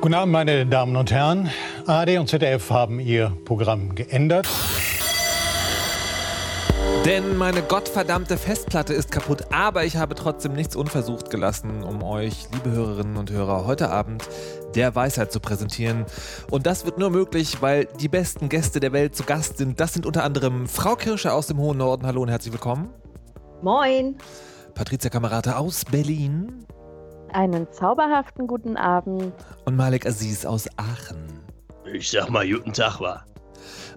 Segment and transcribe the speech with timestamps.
[0.00, 1.50] Guten Abend, meine Damen und Herren.
[1.86, 4.48] ARD und ZDF haben ihr Programm geändert.
[7.04, 12.46] Denn meine gottverdammte Festplatte ist kaputt, aber ich habe trotzdem nichts unversucht gelassen, um euch,
[12.52, 14.28] liebe Hörerinnen und Hörer, heute Abend
[14.76, 16.06] der Weisheit zu präsentieren.
[16.52, 19.80] Und das wird nur möglich, weil die besten Gäste der Welt zu Gast sind.
[19.80, 22.06] Das sind unter anderem Frau Kirsche aus dem hohen Norden.
[22.06, 22.88] Hallo und herzlich willkommen.
[23.62, 24.16] Moin.
[24.74, 26.64] Patricia Kamerate aus Berlin.
[27.32, 29.32] Einen zauberhaften guten Abend.
[29.64, 31.40] Und Malik Aziz aus Aachen.
[31.92, 33.26] Ich sag mal, guten Tag war.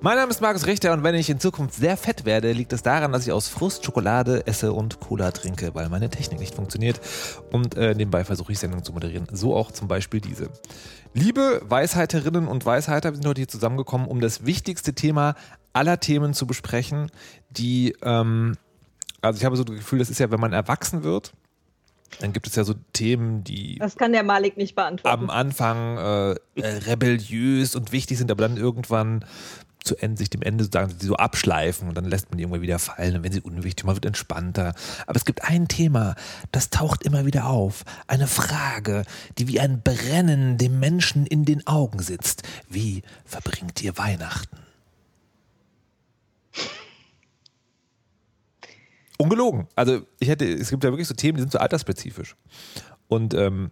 [0.02, 2.84] Mein Name ist Markus Richter und wenn ich in Zukunft sehr fett werde, liegt es
[2.84, 7.00] daran, dass ich aus Frust Schokolade esse und Cola trinke, weil meine Technik nicht funktioniert.
[7.52, 9.28] Und äh, nebenbei versuche ich Sendungen zu moderieren.
[9.32, 10.50] So auch zum Beispiel diese.
[11.14, 15.36] Liebe Weisheiterinnen und Weisheiter, wir sind heute hier zusammengekommen, um das wichtigste Thema
[15.74, 17.10] aller Themen zu besprechen,
[17.50, 18.58] die, ähm,
[19.22, 21.34] also ich habe so das Gefühl, das ist ja, wenn man erwachsen wird,
[22.20, 23.78] dann gibt es ja so Themen, die.
[23.80, 25.24] Das kann der Malik nicht beantworten.
[25.24, 29.26] Am Anfang äh, rebelliös und wichtig sind, aber dann irgendwann
[29.86, 32.80] zu Ende, sich dem Ende sozusagen so abschleifen und dann lässt man die irgendwann wieder
[32.80, 34.74] fallen und wenn sie unwichtig, man wird entspannter.
[35.08, 36.16] Aber es gibt ein Thema,
[36.52, 37.84] das taucht immer wieder auf.
[38.08, 39.06] Eine Frage,
[39.38, 42.44] die wie ein Brennen dem Menschen in den Augen sitzt.
[42.68, 44.58] Wie verbringt ihr Weihnachten?
[49.18, 49.68] Ungelogen.
[49.76, 52.36] Also ich hätte, es gibt ja wirklich so Themen, die sind so altersspezifisch.
[53.08, 53.72] Und ähm,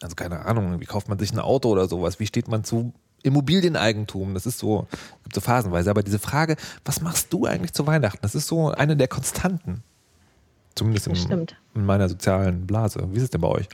[0.00, 2.18] also keine Ahnung, wie kauft man sich ein Auto oder sowas?
[2.18, 4.34] Wie steht man zu Immobilieneigentum?
[4.34, 4.86] Das ist so,
[5.22, 5.90] gibt so phasenweise.
[5.90, 8.20] Aber diese Frage, was machst du eigentlich zu Weihnachten?
[8.22, 9.82] Das ist so eine der Konstanten.
[10.74, 13.06] Zumindest in, in meiner sozialen Blase.
[13.10, 13.68] Wie ist es denn bei euch?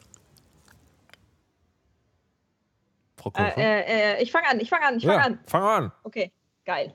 [3.17, 5.39] Frau Äh, äh, äh, ich fange an, ich fange an, ich fange ja, an.
[5.47, 5.93] Fang an.
[6.05, 6.31] Okay,
[6.65, 6.95] geil.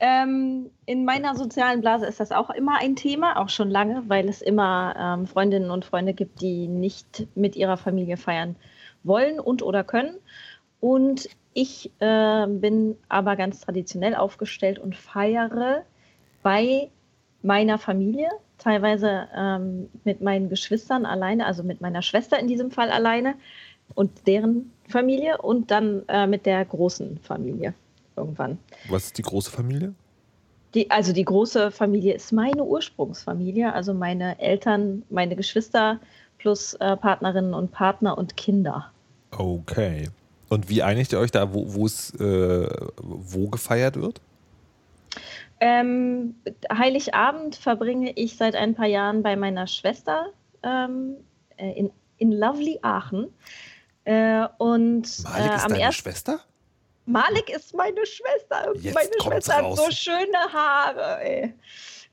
[0.00, 4.28] Ähm, in meiner sozialen Blase ist das auch immer ein Thema, auch schon lange, weil
[4.28, 8.56] es immer ähm, Freundinnen und Freunde gibt, die nicht mit ihrer Familie feiern
[9.02, 10.16] wollen und oder können.
[10.80, 11.28] Und
[11.60, 15.82] ich äh, bin aber ganz traditionell aufgestellt und feiere
[16.44, 16.88] bei
[17.42, 22.90] meiner Familie, teilweise ähm, mit meinen Geschwistern alleine, also mit meiner Schwester in diesem Fall
[22.90, 23.34] alleine
[23.96, 27.74] und deren Familie und dann äh, mit der großen Familie
[28.16, 28.58] irgendwann.
[28.88, 29.94] Was ist die große Familie?
[30.74, 35.98] Die, also die große Familie ist meine Ursprungsfamilie, also meine Eltern, meine Geschwister
[36.38, 38.92] plus äh, Partnerinnen und Partner und Kinder.
[39.32, 40.08] Okay.
[40.48, 44.20] Und wie einigt ihr euch da, wo es äh, wo gefeiert wird?
[45.60, 46.36] Ähm,
[46.72, 50.32] Heiligabend verbringe ich seit ein paar Jahren bei meiner Schwester
[50.62, 51.16] ähm,
[51.56, 53.28] äh, in, in Lovely Aachen.
[54.04, 56.40] Äh, und Malik ist äh, am deine Schwester?
[57.06, 58.72] Malik ist meine Schwester.
[58.76, 59.78] Jetzt meine Schwester raus.
[59.78, 61.52] hat so schöne Haare.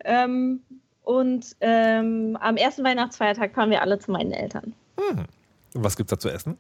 [0.04, 0.62] Ähm,
[1.04, 4.74] und ähm, am ersten Weihnachtsfeiertag fahren wir alle zu meinen Eltern.
[5.00, 5.26] Hm.
[5.74, 6.58] Was gibt es da zu essen?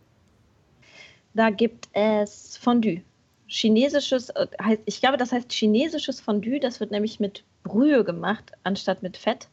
[1.35, 3.01] Da gibt es Fondue.
[3.47, 4.47] Chinesisches, äh,
[4.85, 6.59] ich glaube, das heißt chinesisches Fondue.
[6.59, 9.47] Das wird nämlich mit Brühe gemacht, anstatt mit Fett.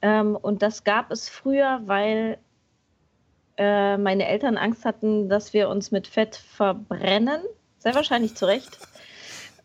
[0.00, 2.38] Ähm, und das gab es früher, weil
[3.56, 7.42] äh, meine Eltern Angst hatten, dass wir uns mit Fett verbrennen
[7.82, 8.78] sehr wahrscheinlich zu Recht.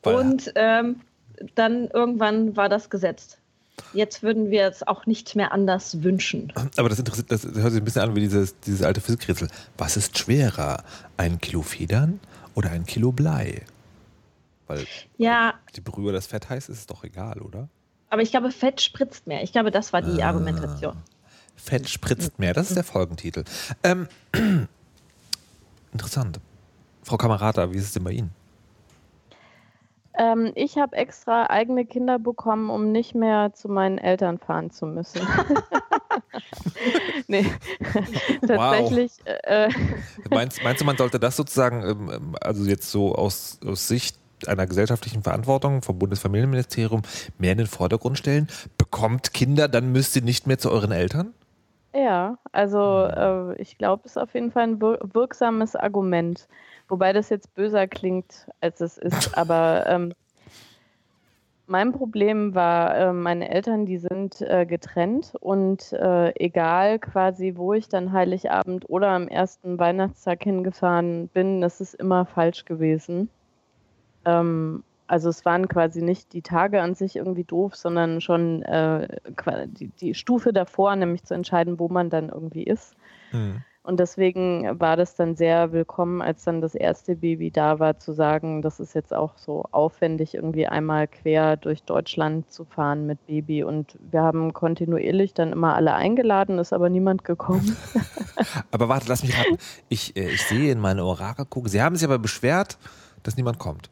[0.04, 1.02] Und ähm,
[1.56, 3.40] dann irgendwann war das gesetzt.
[3.94, 6.54] Jetzt würden wir es auch nicht mehr anders wünschen.
[6.76, 9.48] Aber das interessiert, das hört sich ein bisschen an wie dieses, dieses alte Physikrätsel.
[9.78, 10.84] Was ist schwerer?
[11.18, 12.20] Ein Kilo Federn
[12.56, 13.64] oder ein Kilo Blei?
[14.68, 14.86] Weil
[15.18, 17.70] ja, die Brühe das Fett heißt, ist es doch egal, oder?
[18.10, 19.44] Aber ich glaube, Fett spritzt mehr.
[19.44, 20.96] Ich glaube, das war die ah, Argumentation.
[21.56, 23.44] Fett spritzt mehr, das ist der Folgentitel.
[23.84, 24.08] Ähm,
[25.92, 26.40] interessant.
[27.04, 28.32] Frau Kamerata, wie ist es denn bei Ihnen?
[30.18, 34.86] Ähm, ich habe extra eigene Kinder bekommen, um nicht mehr zu meinen Eltern fahren zu
[34.86, 35.22] müssen.
[37.28, 37.46] nee,
[38.48, 39.12] tatsächlich.
[39.26, 39.36] Wow.
[39.44, 39.70] Äh,
[40.30, 44.18] meinst, meinst, du, man sollte das sozusagen, ähm, ähm, also jetzt so aus, aus Sicht
[44.48, 47.02] einer gesellschaftlichen Verantwortung vom Bundesfamilienministerium
[47.38, 48.48] mehr in den Vordergrund stellen?
[48.78, 51.34] Bekommt Kinder, dann müsst ihr nicht mehr zu euren Eltern?
[51.94, 56.48] Ja, also äh, ich glaube, es ist auf jeden Fall ein wirksames Argument.
[56.88, 59.38] Wobei das jetzt böser klingt, als es ist.
[59.38, 60.14] Aber ähm,
[61.68, 67.74] mein Problem war, äh, meine Eltern, die sind äh, getrennt und äh, egal quasi, wo
[67.74, 73.30] ich dann Heiligabend oder am ersten Weihnachtstag hingefahren bin, das ist immer falsch gewesen.
[74.24, 79.08] Ähm, also es waren quasi nicht die Tage an sich irgendwie doof, sondern schon äh,
[79.68, 82.96] die, die, Stufe davor, nämlich zu entscheiden, wo man dann irgendwie ist.
[83.32, 83.64] Mhm.
[83.88, 88.12] Und deswegen war das dann sehr willkommen, als dann das erste Baby da war, zu
[88.12, 93.26] sagen, das ist jetzt auch so aufwendig, irgendwie einmal quer durch Deutschland zu fahren mit
[93.28, 93.64] Baby.
[93.64, 97.78] Und wir haben kontinuierlich dann immer alle eingeladen, ist aber niemand gekommen.
[98.72, 99.58] aber warte, lass mich raten.
[99.88, 102.78] Ich, äh, ich sehe in meine Orakelkugel, Sie haben sich aber beschwert,
[103.24, 103.90] dass niemand kommt.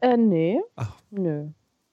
[0.00, 0.60] Äh, nee.
[0.74, 0.96] Ach.
[1.12, 1.46] Nö.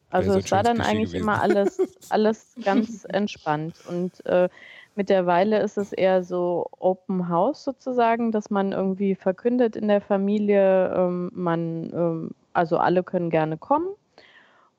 [0.10, 1.24] Also es war dann eigentlich gewesen.
[1.24, 3.76] immer alles, alles ganz entspannt.
[3.88, 4.50] Und äh,
[4.98, 10.92] Mittlerweile ist es eher so Open House sozusagen, dass man irgendwie verkündet in der Familie,
[10.92, 13.90] ähm, man, ähm, also alle können gerne kommen.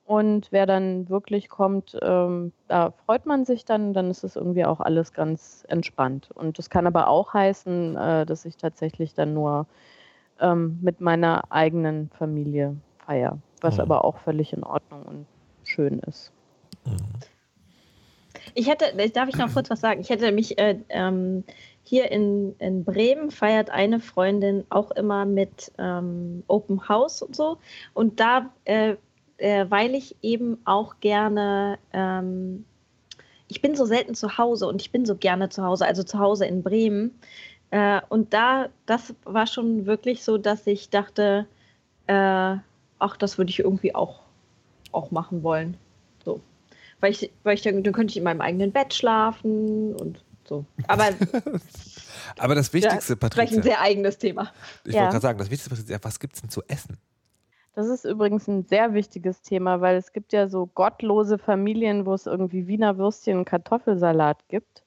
[0.05, 4.65] Und wer dann wirklich kommt, ähm, da freut man sich dann, dann ist es irgendwie
[4.65, 6.31] auch alles ganz entspannt.
[6.35, 9.67] Und das kann aber auch heißen, äh, dass ich tatsächlich dann nur
[10.41, 12.75] ähm, mit meiner eigenen Familie
[13.06, 13.82] feiere, was mhm.
[13.82, 15.26] aber auch völlig in Ordnung und
[15.62, 16.32] schön ist.
[16.85, 17.38] Mhm.
[18.55, 20.00] Ich hätte, darf ich noch kurz was sagen?
[20.00, 21.45] Ich hätte mich äh, ähm,
[21.83, 27.59] hier in, in Bremen feiert eine Freundin auch immer mit ähm, Open House und so.
[27.95, 28.97] Und da, äh,
[29.39, 32.65] äh, weil ich eben auch gerne, ähm,
[33.49, 36.19] ich bin so selten zu Hause und ich bin so gerne zu Hause, also zu
[36.19, 37.19] Hause in Bremen.
[37.71, 41.47] Äh, und da, das war schon wirklich so, dass ich dachte,
[42.06, 42.56] äh,
[42.99, 44.21] ach, das würde ich irgendwie auch,
[44.93, 45.77] auch machen wollen
[47.00, 50.65] weil ich, weil ich dann, dann könnte ich in meinem eigenen Bett schlafen und so.
[50.87, 51.09] Aber,
[52.39, 53.47] Aber das Wichtigste, ja, Patricia.
[53.47, 54.53] Vielleicht ein sehr eigenes Thema.
[54.85, 55.03] Ich ja.
[55.03, 56.99] wollte gerade sagen, das Wichtigste, Patricia, was gibt es denn zu essen?
[57.75, 62.15] Das ist übrigens ein sehr wichtiges Thema, weil es gibt ja so gottlose Familien, wo
[62.15, 64.83] es irgendwie Wiener Würstchen und Kartoffelsalat gibt.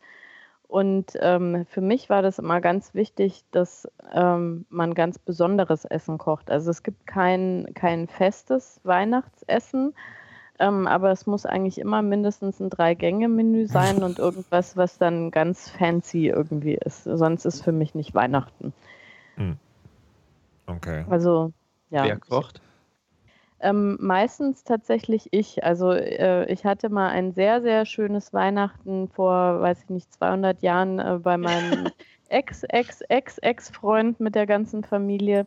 [0.68, 6.18] Und ähm, für mich war das immer ganz wichtig, dass ähm, man ganz besonderes Essen
[6.18, 6.50] kocht.
[6.50, 9.94] Also es gibt kein, kein festes Weihnachtsessen,
[10.62, 15.70] ähm, aber es muss eigentlich immer mindestens ein Drei-Gänge-Menü sein und irgendwas, was dann ganz
[15.70, 17.04] fancy irgendwie ist.
[17.06, 18.72] Sonst ist für mich nicht Weihnachten.
[19.36, 19.58] Hm.
[20.68, 21.06] Okay.
[21.10, 21.52] Also,
[21.90, 22.06] ja.
[22.06, 22.62] Wer kocht?
[23.60, 25.64] Ähm, meistens tatsächlich ich.
[25.64, 30.62] Also äh, ich hatte mal ein sehr, sehr schönes Weihnachten vor, weiß ich nicht, 200
[30.62, 31.90] Jahren äh, bei meinem
[32.30, 35.46] Ex-Ex-Ex-Ex-Freund mit der ganzen Familie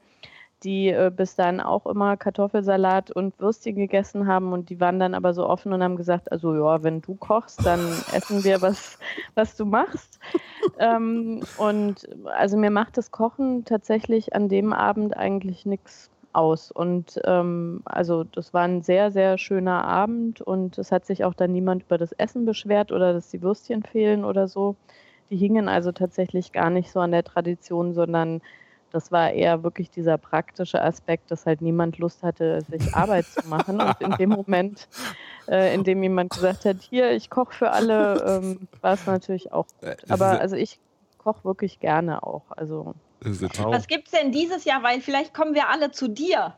[0.64, 5.14] die äh, bis dann auch immer Kartoffelsalat und Würstchen gegessen haben und die waren dann
[5.14, 7.80] aber so offen und haben gesagt, also ja, wenn du kochst, dann
[8.12, 8.98] essen wir was,
[9.34, 10.18] was du machst.
[10.78, 16.70] ähm, und also mir macht das Kochen tatsächlich an dem Abend eigentlich nichts aus.
[16.70, 21.34] Und ähm, also das war ein sehr, sehr schöner Abend und es hat sich auch
[21.34, 24.76] dann niemand über das Essen beschwert oder dass die Würstchen fehlen oder so.
[25.30, 28.42] Die hingen also tatsächlich gar nicht so an der Tradition, sondern
[28.94, 33.46] das war eher wirklich dieser praktische Aspekt, dass halt niemand Lust hatte, sich Arbeit zu
[33.48, 33.80] machen.
[33.80, 34.88] Und in dem Moment,
[35.48, 39.52] äh, in dem jemand gesagt hat, hier, ich koche für alle, ähm, war es natürlich
[39.52, 39.96] auch gut.
[40.08, 40.78] Aber also ich
[41.18, 42.44] koche wirklich gerne auch.
[42.50, 42.94] Also,
[43.72, 44.84] Was gibt es denn dieses Jahr?
[44.84, 46.54] Weil vielleicht kommen wir alle zu dir.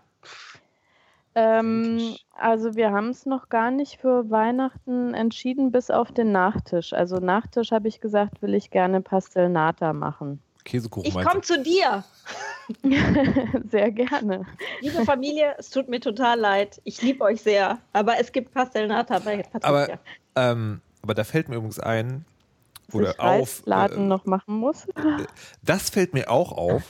[1.34, 6.92] Ähm, also wir haben es noch gar nicht für Weihnachten entschieden, bis auf den Nachtisch.
[6.92, 10.42] Also Nachtisch habe ich gesagt, will ich gerne Pastelnata machen.
[10.66, 11.08] Käsekuchen.
[11.08, 12.04] Ich komme zu dir.
[13.70, 14.44] sehr gerne.
[14.80, 16.80] Liebe Familie, es tut mir total leid.
[16.84, 17.78] Ich liebe euch sehr.
[17.94, 19.68] Aber es gibt Pastellnata bei Patricia.
[19.68, 19.98] Aber,
[20.34, 22.26] ähm, aber da fällt mir übrigens ein,
[22.92, 23.62] oder ich auf.
[23.64, 24.86] Laden äh, noch machen muss.
[25.62, 26.82] Das fällt mir auch auf,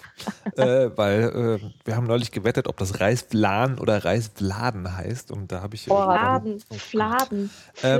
[0.56, 5.30] äh, weil äh, wir haben neulich gewettet, ob das Reisflan oder Reisfladen heißt.
[5.30, 5.86] Und da habe ich.
[5.86, 7.80] Äh, oh, Fladen, Fladen, Fladen.
[7.82, 7.98] Ähm,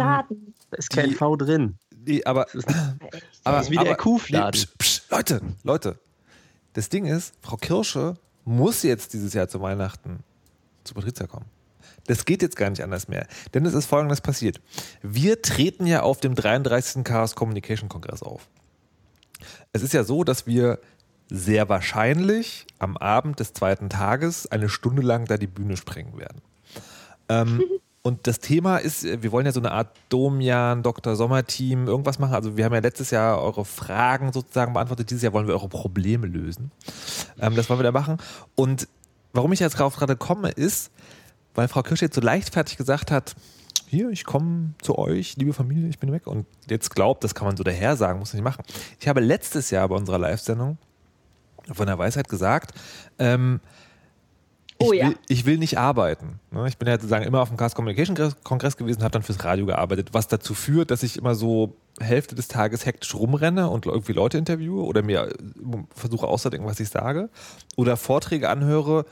[0.70, 1.78] da ist kein V drin.
[2.06, 2.46] Nee, aber.
[3.44, 4.60] aber das ist wie der Kuhfladen.
[4.60, 5.98] Nee, psch, psch, Leute, Leute.
[6.72, 10.20] Das Ding ist, Frau Kirsche muss jetzt dieses Jahr zu Weihnachten
[10.84, 11.46] zu Patrizia kommen.
[12.06, 13.26] Das geht jetzt gar nicht anders mehr.
[13.54, 14.60] Denn es ist folgendes passiert.
[15.02, 17.04] Wir treten ja auf dem 33.
[17.04, 18.48] Chaos Communication Kongress auf.
[19.72, 20.78] Es ist ja so, dass wir
[21.28, 26.40] sehr wahrscheinlich am Abend des zweiten Tages eine Stunde lang da die Bühne sprengen werden.
[27.28, 27.62] Ähm,
[28.06, 31.16] und das Thema ist, wir wollen ja so eine Art Domian, Dr.
[31.16, 32.34] Sommer-Team, irgendwas machen.
[32.34, 35.10] Also wir haben ja letztes Jahr eure Fragen sozusagen beantwortet.
[35.10, 36.70] Dieses Jahr wollen wir eure Probleme lösen.
[37.40, 38.18] Ähm, das wollen wir da machen.
[38.54, 38.86] Und
[39.32, 40.92] warum ich jetzt gerade komme, ist,
[41.56, 43.34] weil Frau Kirsch jetzt so leichtfertig gesagt hat,
[43.88, 46.28] hier, ich komme zu euch, liebe Familie, ich bin weg.
[46.28, 48.62] Und jetzt glaubt, das kann man so daher sagen, muss nicht machen.
[49.00, 50.78] Ich habe letztes Jahr bei unserer Live-Sendung
[51.72, 52.72] von der Weisheit gesagt,
[53.18, 53.58] ähm,
[54.78, 55.08] ich, oh, ja.
[55.08, 56.40] will, ich will nicht arbeiten.
[56.50, 56.66] Ne?
[56.68, 59.66] Ich bin ja sozusagen immer auf dem Cast Communication Kongress gewesen, habe dann fürs Radio
[59.66, 64.12] gearbeitet, was dazu führt, dass ich immer so Hälfte des Tages hektisch rumrenne und irgendwie
[64.12, 65.34] Leute interviewe oder mir äh,
[65.94, 67.30] versuche auszudenken, was ich sage
[67.76, 69.06] oder Vorträge anhöre,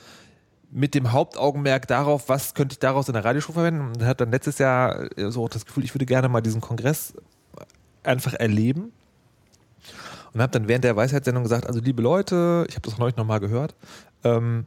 [0.70, 3.92] mit dem Hauptaugenmerk darauf, was könnte ich daraus in der Radioshow verwenden.
[3.94, 7.14] Und hat dann letztes Jahr so das Gefühl, ich würde gerne mal diesen Kongress
[8.02, 8.92] einfach erleben.
[10.32, 13.38] und habe dann während der Weisheitssendung gesagt, also liebe Leute, ich habe das neulich nochmal
[13.38, 13.76] gehört,
[14.24, 14.66] ähm,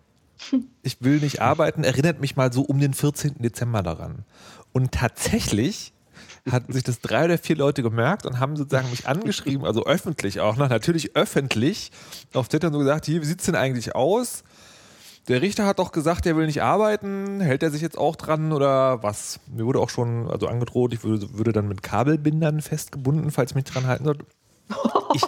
[0.84, 3.36] ich will nicht arbeiten, erinnert mich mal so um den 14.
[3.39, 4.25] Dezember daran.
[4.74, 5.94] Und tatsächlich
[6.50, 10.39] hatten sich das drei oder vier Leute gemerkt und haben sozusagen mich angeschrieben, also öffentlich
[10.39, 10.67] auch, ne?
[10.67, 11.91] natürlich öffentlich,
[12.34, 14.44] auf Twitter so gesagt, hier, wie sieht es denn eigentlich aus?
[15.27, 17.41] Der Richter hat doch gesagt, er will nicht arbeiten.
[17.41, 19.41] Hält er sich jetzt auch dran oder was?
[19.48, 23.56] Mir wurde auch schon also angedroht, ich würde, würde dann mit Kabelbindern festgebunden, falls ich
[23.56, 24.25] mich dran halten sollte.
[25.13, 25.24] Ich,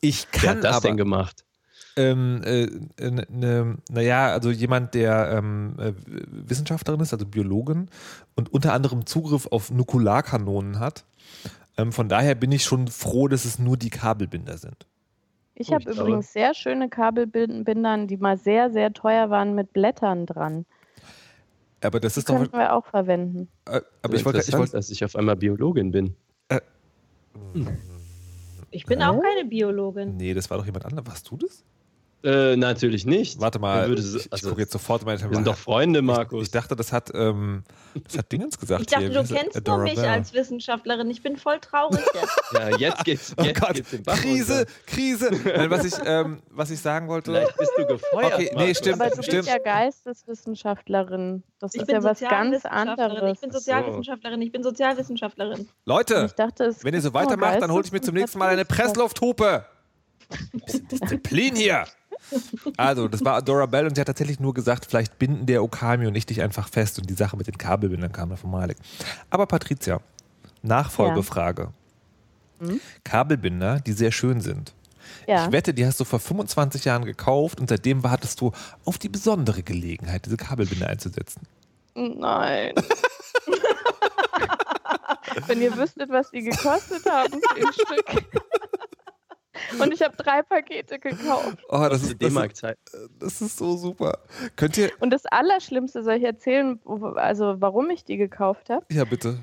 [0.00, 1.44] ich kann Wer hat das aber, denn gemacht?
[1.98, 5.92] Ähm, äh, ne, naja, also jemand, der ähm, äh,
[6.48, 7.90] Wissenschaftlerin ist, also Biologin
[8.36, 11.04] und unter anderem Zugriff auf Nukularkanonen hat.
[11.76, 14.86] Ähm, von daher bin ich schon froh, dass es nur die Kabelbinder sind.
[15.54, 20.66] Ich habe übrigens sehr schöne Kabelbindern, die mal sehr, sehr teuer waren mit Blättern dran.
[21.82, 22.36] Aber das Die ist doch.
[22.36, 23.48] könnten wir auch verwenden.
[23.66, 26.14] Äh, aber So ich wollte, ich wollte, dass ich auf einmal Biologin bin.
[28.70, 30.16] Ich bin auch keine Biologin.
[30.16, 31.06] nee, das war doch jemand anderes.
[31.08, 31.64] Warst du das?
[32.24, 33.40] Äh, natürlich nicht.
[33.40, 36.00] Warte mal, Wer würde ich, ich also, gucke jetzt sofort meine Wir sind doch Freunde,
[36.00, 36.42] Ich, Markus.
[36.42, 37.62] ich dachte, das hat, ähm,
[38.04, 38.80] das hat Dingens gesagt.
[38.80, 39.22] Ich dachte, hier.
[39.22, 40.04] du kennst nur mich Bell.
[40.06, 41.08] als Wissenschaftlerin.
[41.10, 42.36] Ich bin voll traurig jetzt.
[42.52, 44.70] ja, jetzt geht's, Oh jetzt Gott, geht's den Bach Krise, runter.
[44.86, 45.30] Krise.
[45.44, 47.30] Nein, was, ich, ähm, was ich sagen wollte.
[47.30, 48.34] Vielleicht bist du gefeuert.
[48.34, 49.00] Okay, nee, stimmt.
[49.00, 49.44] Aber du stimmt.
[49.46, 51.42] bist ja Geisteswissenschaftlerin.
[51.60, 53.10] Das Ich ist bin ja was ganz Sozialwissenschaftlerin.
[53.16, 53.32] anderes.
[53.34, 54.42] Ich bin Sozialwissenschaftlerin.
[54.42, 55.68] Ich bin Sozialwissenschaftlerin.
[55.84, 58.48] Leute, ich dachte, es wenn ihr so weitermacht, dann hole ich mir zum nächsten Mal
[58.48, 59.64] eine Presslufthupe.
[60.52, 61.84] Bisschen Disziplin hier.
[62.76, 66.06] Also, das war Adora Bell und sie hat tatsächlich nur gesagt, vielleicht binden der Okami
[66.06, 66.98] und ich dich einfach fest.
[66.98, 68.76] Und die Sache mit den Kabelbindern kam von Malik.
[69.30, 70.00] Aber Patricia,
[70.62, 71.72] Nachfolgefrage.
[72.60, 72.80] Hm?
[73.04, 74.74] Kabelbinder, die sehr schön sind.
[75.26, 75.46] Ja.
[75.46, 78.52] Ich wette, die hast du vor 25 Jahren gekauft und seitdem wartest du
[78.84, 81.42] auf die besondere Gelegenheit, diese Kabelbinder einzusetzen.
[81.94, 82.74] Nein.
[85.46, 88.24] Wenn ihr wüsstet, was die gekostet haben, zehn Stück.
[89.82, 91.58] Und ich habe drei Pakete gekauft.
[91.68, 92.78] Oh, das das, ist, D-Mark-Zeit.
[93.18, 94.18] das ist so super.
[94.56, 96.80] Könnt ihr, Und das Allerschlimmste soll ich erzählen,
[97.16, 98.84] also warum ich die gekauft habe.
[98.90, 99.38] ja bitte.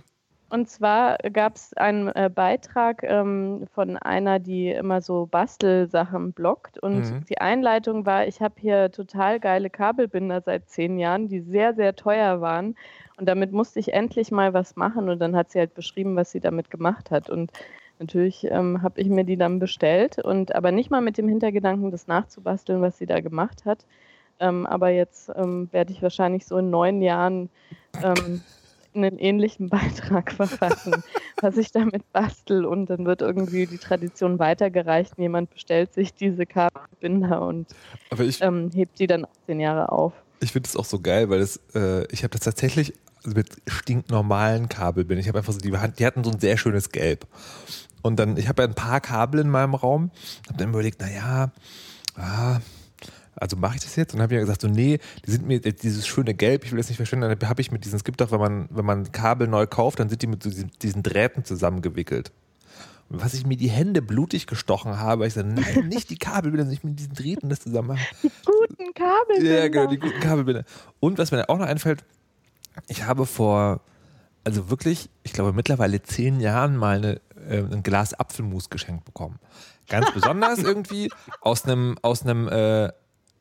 [0.47, 6.77] Und zwar gab es einen äh, Beitrag ähm, von einer, die immer so Bastelsachen bloggt.
[6.77, 7.25] Und Mhm.
[7.27, 11.95] die Einleitung war, ich habe hier total geile Kabelbinder seit zehn Jahren, die sehr, sehr
[11.95, 12.75] teuer waren.
[13.17, 15.09] Und damit musste ich endlich mal was machen.
[15.09, 17.29] Und dann hat sie halt beschrieben, was sie damit gemacht hat.
[17.29, 17.51] Und
[17.99, 20.19] natürlich ähm, habe ich mir die dann bestellt.
[20.19, 23.85] Und aber nicht mal mit dem Hintergedanken, das nachzubasteln, was sie da gemacht hat.
[24.39, 27.49] Ähm, aber jetzt ähm, werde ich wahrscheinlich so in neun Jahren
[28.03, 28.41] ähm,
[28.93, 31.03] einen ähnlichen Beitrag verfassen,
[31.41, 35.17] was ich damit bastel und dann wird irgendwie die Tradition weitergereicht.
[35.17, 37.67] Jemand bestellt sich diese Kabelbinder und
[38.09, 40.13] Aber ich, ähm, hebt die dann 18 Jahre auf.
[40.41, 42.93] ich finde es auch so geil, weil das, äh, ich habe das tatsächlich
[43.27, 45.21] mit stinknormalen Kabelbindern.
[45.21, 47.27] Ich habe einfach so, die, die hatten so ein sehr schönes Gelb.
[48.01, 50.11] Und dann, ich habe ja ein paar Kabel in meinem Raum,
[50.47, 51.51] habe dann überlegt, naja,
[52.15, 52.59] ah,
[53.35, 54.13] also mache ich das jetzt?
[54.13, 56.87] Und habe mir gesagt, so, nee, die sind mir, dieses schöne Gelb, ich will das
[56.87, 59.47] nicht verschwinden, dann habe ich mit diesen, es gibt doch, wenn man, wenn man Kabel
[59.47, 62.31] neu kauft, dann sind die mit so diesen, diesen Drähten zusammengewickelt.
[63.09, 66.51] Und was ich mir die Hände blutig gestochen habe, ich sage, nein, nicht die Kabel,
[66.51, 68.05] sondern ich mit diesen Drähten das zusammen mache.
[68.45, 69.59] Guten Kabelbinder.
[69.59, 70.63] Ja, genau, die guten Kabelbinder.
[70.99, 72.03] Und was mir auch noch einfällt,
[72.87, 73.81] ich habe vor,
[74.43, 79.39] also wirklich, ich glaube mittlerweile zehn Jahren mal eine, äh, ein Glas Apfelmus geschenkt bekommen.
[79.87, 82.91] Ganz besonders irgendwie aus einem, aus einem, äh,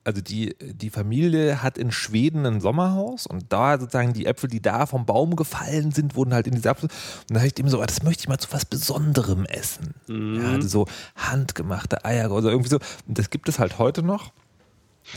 [0.06, 4.60] also die, die Familie hat in Schweden ein Sommerhaus und da sozusagen die Äpfel, die
[4.60, 6.90] da vom Baum gefallen sind, wurden halt in diese Apfel.
[7.28, 9.94] Und da habe ich dem so, ah, das möchte ich mal zu was Besonderem essen.
[10.08, 10.86] Ja, also so
[11.16, 12.78] handgemachte Eier oder irgendwie so.
[13.08, 14.32] Und das gibt es halt heute noch.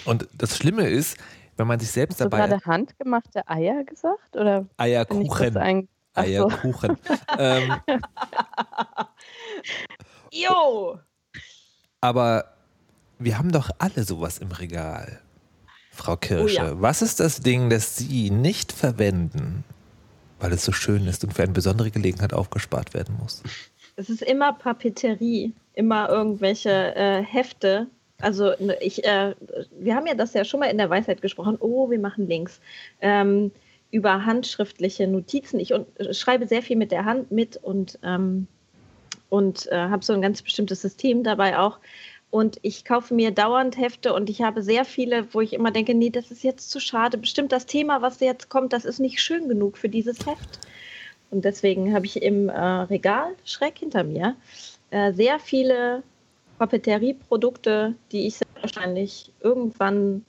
[0.06, 1.18] Und das Schlimme ist,
[1.58, 4.36] wenn man sich selbst Hast du dabei gerade handgemachte Eier gesagt?
[4.36, 5.88] Oder Eierkuchen.
[6.14, 6.98] Eierkuchen.
[7.38, 7.76] ähm,
[10.32, 11.00] Jo!
[12.02, 12.54] aber
[13.20, 15.20] wir haben doch alle sowas im Regal,
[15.92, 16.44] Frau Kirsche.
[16.44, 16.82] Oh ja.
[16.82, 19.64] Was ist das Ding, das Sie nicht verwenden,
[20.40, 23.42] weil es so schön ist und für eine besondere Gelegenheit aufgespart werden muss?
[23.96, 27.88] Es ist immer Papeterie, immer irgendwelche äh, Hefte.
[28.20, 29.36] Also ne, ich, äh,
[29.80, 31.58] wir haben ja das ja schon mal in der Weisheit gesprochen.
[31.60, 32.60] Oh, wir machen Links
[33.02, 33.52] ähm,
[33.92, 35.60] über handschriftliche Notizen.
[35.60, 38.48] Ich und, schreibe sehr viel mit der Hand mit und ähm,
[39.30, 41.80] und äh, habe so ein ganz bestimmtes System dabei auch.
[42.30, 45.94] Und ich kaufe mir dauernd Hefte und ich habe sehr viele, wo ich immer denke,
[45.94, 47.18] nee, das ist jetzt zu schade.
[47.18, 50.60] Bestimmt das Thema, was jetzt kommt, das ist nicht schön genug für dieses Heft.
[51.30, 54.36] Und deswegen habe ich im äh, Regal schräg hinter mir
[54.92, 56.04] äh, sehr viele
[56.58, 60.26] Papeterieprodukte, die ich wahrscheinlich irgendwann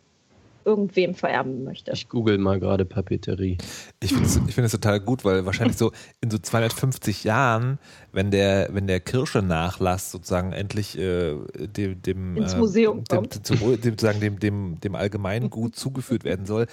[0.68, 1.92] irgendwem vererben möchte.
[1.92, 3.56] Ich google mal gerade Papeterie.
[4.00, 7.78] Ich finde es find total gut, weil wahrscheinlich so in so 250 Jahren,
[8.12, 13.48] wenn der, wenn der Kirche-Nachlass sozusagen endlich äh, dem, dem, Ins äh, Museum dem, kommt.
[13.48, 16.66] dem, dem, sozusagen dem, dem, dem Allgemeingut zugeführt werden soll,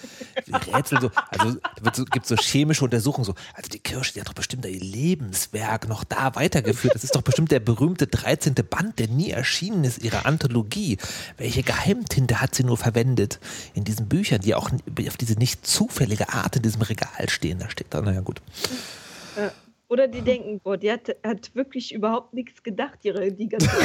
[0.74, 1.58] Rätsel so, also
[1.94, 5.88] so, gibt so chemische Untersuchungen so, also die Kirche, die hat doch bestimmt ihr Lebenswerk
[5.88, 6.96] noch da weitergeführt.
[6.96, 8.56] Das ist doch bestimmt der berühmte 13.
[8.70, 10.98] Band, der nie erschienen ist, ihrer Anthologie.
[11.38, 13.40] Welche Geheimtinte hat sie nur verwendet
[13.74, 14.70] in diesen Büchern, die auch
[15.08, 17.60] auf diese nicht zufällige Art in diesem Regal stehen?
[17.60, 18.42] Da steht da, naja gut.
[19.88, 23.70] Oder die denken, boah, die hat, hat wirklich überhaupt nichts gedacht, ihre, die ganze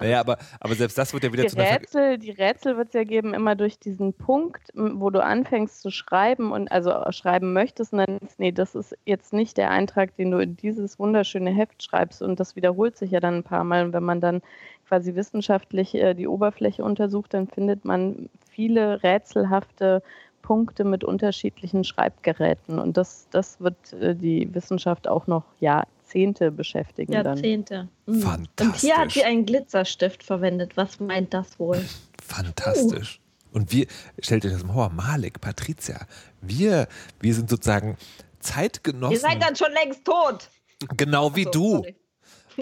[0.00, 2.76] Naja, aber, aber selbst das wird ja wieder Die zu einer Ver Rätsel, die Rätsel
[2.76, 6.92] wird es ja geben immer durch diesen Punkt, wo du anfängst zu schreiben und also
[7.10, 10.98] schreiben möchtest und dann, nee, das ist jetzt nicht der Eintrag, den du in dieses
[10.98, 14.20] wunderschöne Heft schreibst und das wiederholt sich ja dann ein paar Mal und wenn man
[14.20, 14.40] dann
[14.88, 20.02] quasi wissenschaftlich äh, die Oberfläche untersucht, dann findet man viele rätselhafte
[20.42, 27.12] Punkte mit unterschiedlichen Schreibgeräten und das, das wird äh, die Wissenschaft auch noch Jahrzehnte beschäftigen
[27.12, 27.24] dann.
[27.24, 27.88] Jahrzehnte.
[28.06, 28.14] Mhm.
[28.14, 28.80] Und Fantastisch.
[28.80, 30.76] hier hat sie einen Glitzerstift verwendet.
[30.76, 31.82] Was meint das wohl?
[32.22, 33.20] Fantastisch.
[33.52, 33.86] Und wir,
[34.18, 36.06] stellt euch das mal vor, Malik, Patricia,
[36.40, 36.88] wir,
[37.20, 37.96] wir sind sozusagen
[38.40, 39.14] Zeitgenossen.
[39.14, 40.50] Ihr seid dann schon längst tot.
[40.96, 41.84] genau wie So, du.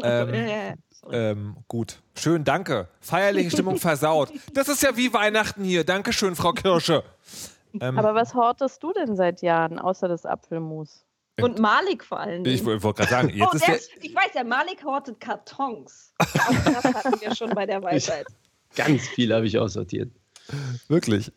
[0.02, 0.75] Ähm,
[1.11, 2.00] Ähm, gut.
[2.16, 2.88] Schön, danke.
[3.00, 4.30] Feierliche Stimmung versaut.
[4.52, 5.85] Das ist ja wie Weihnachten hier.
[5.85, 7.02] Dankeschön, Frau Kirsche.
[7.80, 11.04] Ähm, Aber was hortest du denn seit Jahren, außer das Apfelmus?
[11.40, 12.56] Und Malik vor allen Dingen.
[12.56, 16.12] ich wollte gerade sagen, jetzt oh, ist der, ich weiß ja, Malik hortet Kartons.
[16.18, 16.26] Auch
[16.82, 18.26] das hatten wir schon bei der Weisheit.
[18.76, 20.11] Ganz viel habe ich aussortiert.
[20.88, 21.32] wirklich.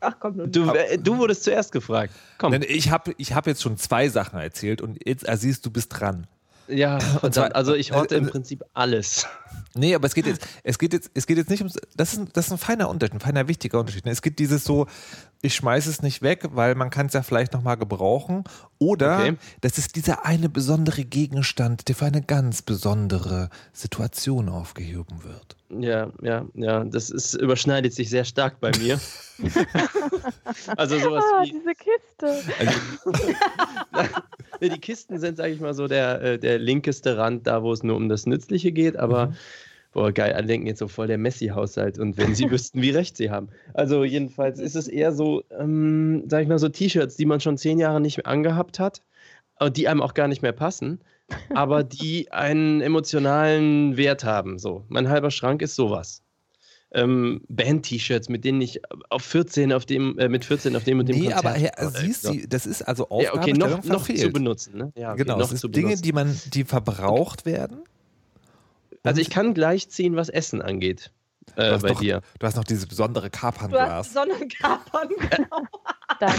[0.00, 0.52] Ach komm, nun.
[0.52, 2.12] Du, äh, du wurdest zuerst gefragt.
[2.38, 2.52] Komm.
[2.52, 5.88] Denn ich habe ich hab jetzt schon zwei Sachen erzählt und jetzt, Aziz, du bist
[5.88, 6.26] dran.
[6.68, 7.54] Ja, zwar- verdammt.
[7.56, 9.26] Also ich horte im äh, Prinzip alles.
[9.74, 12.22] Nee, aber es geht jetzt, es geht jetzt, es geht jetzt nicht ums, das ist,
[12.34, 14.06] das ist ein feiner Unterschied, ein feiner wichtiger Unterschied.
[14.06, 14.86] Es gibt dieses so,
[15.40, 18.44] ich schmeiße es nicht weg, weil man kann es ja vielleicht nochmal gebrauchen.
[18.78, 19.36] Oder Okay.
[19.62, 25.56] das ist dieser eine besondere Gegenstand, der für eine ganz besondere Situation aufgehoben wird.
[25.82, 26.84] Ja, ja, ja.
[26.84, 29.00] Das ist, überschneidet sich sehr stark bei mir.
[30.76, 31.52] also sowas Ah, wie.
[31.52, 32.52] diese Kiste.
[33.94, 34.04] Ja,
[34.68, 37.82] die Kisten sind, sage ich mal, so der, äh, der linkeste Rand, da wo es
[37.82, 39.32] nur um das Nützliche geht, aber
[39.92, 43.16] boah, geil, alle denken jetzt so voll der Messi-Haushalt und wenn sie wüssten, wie recht
[43.16, 43.48] sie haben.
[43.74, 47.58] Also jedenfalls ist es eher so, ähm, sag ich mal, so T-Shirts, die man schon
[47.58, 49.02] zehn Jahre nicht mehr angehabt hat,
[49.76, 51.00] die einem auch gar nicht mehr passen,
[51.54, 54.58] aber die einen emotionalen Wert haben.
[54.58, 56.21] So, mein halber Schrank ist sowas.
[56.94, 61.08] Ähm, Band-T-Shirts, mit denen ich auf 14 auf dem, äh, mit 14 auf dem und
[61.08, 61.86] dem Nee, Konzert aber Herr war.
[61.88, 62.32] Aziz, Ja.
[62.32, 64.76] Sie, das ist also Ja, okay, noch, noch zu benutzen.
[64.76, 64.92] Ne?
[64.94, 66.02] Ja, okay, genau, noch zu Dinge, benutzen.
[66.02, 67.78] die man, die verbraucht werden.
[69.04, 71.10] Also ich kann gleich ziehen, was Essen angeht.
[71.56, 72.20] Du Äh, hast bei doch, dir.
[72.38, 74.12] Du hast noch dieses besondere Du hast Kapern-Glas.
[74.12, 75.08] Sonnenkapern.
[75.18, 75.62] Genau.
[76.20, 76.32] Das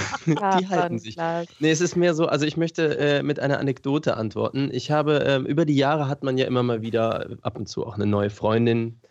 [0.70, 1.18] halten sich.
[1.18, 1.48] Kapernglas.
[1.60, 4.70] Nee, es ist mehr so, also ich möchte äh, mit einer Anekdote antworten.
[4.72, 7.68] Ich habe, ähm, über die Jahre hat man ja immer mal wieder äh, ab und
[7.68, 9.02] zu auch eine neue Freundin.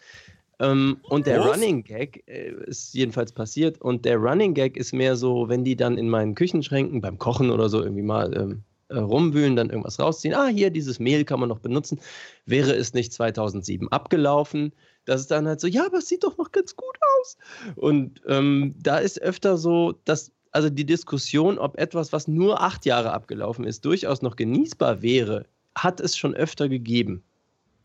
[0.63, 1.57] Ähm, und der Was?
[1.57, 3.81] Running Gag äh, ist jedenfalls passiert.
[3.81, 7.51] Und der Running Gag ist mehr so, wenn die dann in meinen Küchenschränken beim Kochen
[7.51, 10.35] oder so irgendwie mal ähm, äh, rumwühlen, dann irgendwas rausziehen.
[10.35, 12.01] Ah, hier, dieses Mehl kann man noch benutzen.
[12.47, 14.73] Wäre es nicht 2007 abgelaufen?
[15.05, 17.37] Das ist dann halt so, ja, aber es sieht doch noch ganz gut aus.
[17.75, 22.87] Und ähm, da ist öfter so, dass also die Diskussion, ob etwas, was nur acht
[22.87, 27.23] Jahre abgelaufen ist, durchaus noch genießbar wäre, hat es schon öfter gegeben.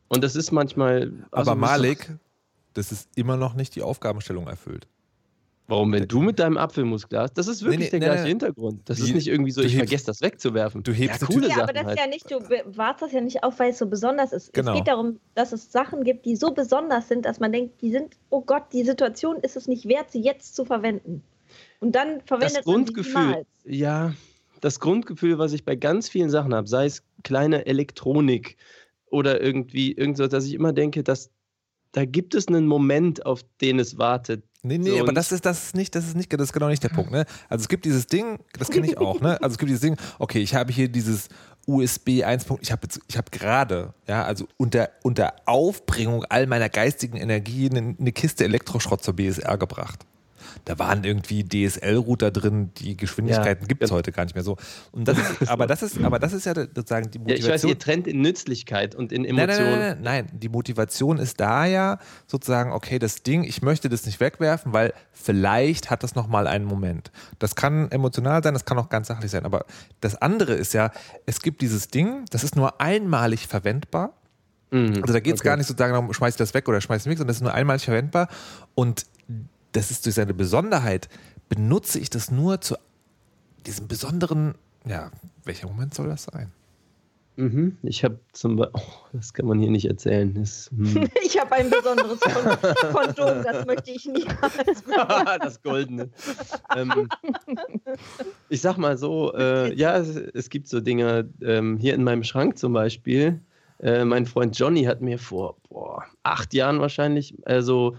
[0.10, 1.12] Und das ist manchmal.
[1.32, 2.12] also Aber Malik,
[2.78, 4.88] das ist immer noch nicht die Aufgabenstellung erfüllt.
[5.70, 8.30] Warum, wenn du mit deinem Apfelmusglas, das ist wirklich Nee, nee, der nee, gleiche nee.
[8.30, 8.82] Hintergrund.
[8.90, 10.82] Das ist nicht irgendwie so, ich hebst- vergesse das wegzuwerfen.
[10.82, 12.00] du hebst ja, coole Ja, aber Sachen das ist halt.
[12.00, 14.54] ja nicht, du bewahrst das ja nicht auf, weil es so besonders ist.
[14.54, 14.72] Genau.
[14.72, 17.92] Es geht darum, dass es Sachen gibt, die so besonders sind, dass man denkt, die
[17.92, 21.22] sind, oh Gott, die Situation ist es nicht wert, sie jetzt zu verwenden.
[21.82, 23.48] Und dann verwendet das man Grundgefühl, sie niemals.
[23.66, 24.14] ja,
[24.62, 28.56] das Grundgefühl, was ich bei ganz vielen Sachen habe, sei es kleine Elektronik
[29.10, 31.30] oder irgendwie irgend so, dass ich immer denke, dass
[31.92, 34.44] da gibt es einen Moment, auf den es wartet.
[34.64, 36.68] Nee, nee, So, aber das ist, das ist nicht, das ist nicht, das ist genau
[36.68, 37.26] nicht der Punkt, ne?
[37.48, 39.42] Also es gibt dieses Ding, das kenne ich auch, ne?
[39.42, 41.30] Also es gibt dieses Ding, okay, ich habe hier dieses
[41.66, 42.46] USB 1.
[42.62, 47.96] Ich habe ich habe gerade, ja, also unter, unter Aufbringung all meiner geistigen Energie eine,
[48.00, 50.06] eine Kiste Elektroschrott zur BSR gebracht.
[50.66, 53.98] Da waren irgendwie DSL-Router drin, die Geschwindigkeiten Ja, gibt es genau.
[53.98, 54.58] heute gar nicht mehr so.
[54.92, 57.48] Und das ist, aber das ist, aber das ist ja sozusagen die Ja, Motivation.
[57.48, 59.70] ich weiß, ihr trennt in Nützlichkeit und in Nein, Emotionen.
[59.72, 60.40] nein, nein, nein, nein.
[60.40, 64.94] Die Motivation ist da ja sozusagen, okay, das Ding, ich möchte das nicht wegwerfen, weil
[65.14, 67.12] vielleicht hat das nochmal einen Moment.
[67.40, 69.46] Das kann emotional sein, das kann auch ganz sachlich sein.
[69.46, 69.66] Aber
[70.02, 70.92] das andere ist ja,
[71.26, 74.14] es gibt dieses Ding, das ist nur einmalig verwendbar.
[74.72, 75.50] Mhm, Also da geht es okay.
[75.50, 77.38] gar nicht sozusagen darum, schmeiß ich das weg oder schmeiß ich es weg, sondern das
[77.38, 78.28] ist nur einmalig verwendbar.
[78.76, 79.06] Und
[79.72, 81.10] das ist durch seine Besonderheit,
[81.50, 82.76] benutze ich das nur zu
[83.66, 85.12] diesem besonderen, ja,
[85.44, 86.52] welcher Moment soll das sein?
[87.38, 87.78] Mhm.
[87.84, 90.34] Ich habe zum Beispiel, oh, das kann man hier nicht erzählen.
[90.34, 91.08] Das, hm.
[91.24, 94.84] Ich habe ein besonderes Kon- Kondom, das möchte ich niemals.
[95.40, 96.10] das Goldene.
[96.76, 97.08] Ähm,
[98.50, 102.24] ich sag mal so, äh, ja, es, es gibt so Dinge, ähm, hier in meinem
[102.24, 103.40] Schrank zum Beispiel.
[103.80, 107.98] Äh, mein Freund Johnny hat mir vor boah, acht Jahren wahrscheinlich, also,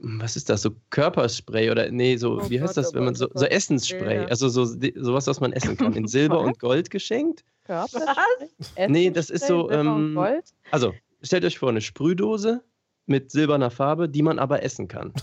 [0.00, 3.04] was ist das, so Körperspray oder, nee, so, Oh wie heißt Gott, das, oh wenn
[3.04, 3.46] man so, oh so.
[3.46, 4.24] Essensspray, Ja.
[4.26, 7.44] also so, sowas, was man essen kann, in Silber und Gold geschenkt.
[7.64, 8.48] Körperspray?
[8.88, 10.52] Nee, das ist so, ähm, Gold?
[10.70, 12.62] Also, stellt euch vor, eine Sprühdose
[13.06, 15.12] mit silberner Farbe, die man aber essen kann.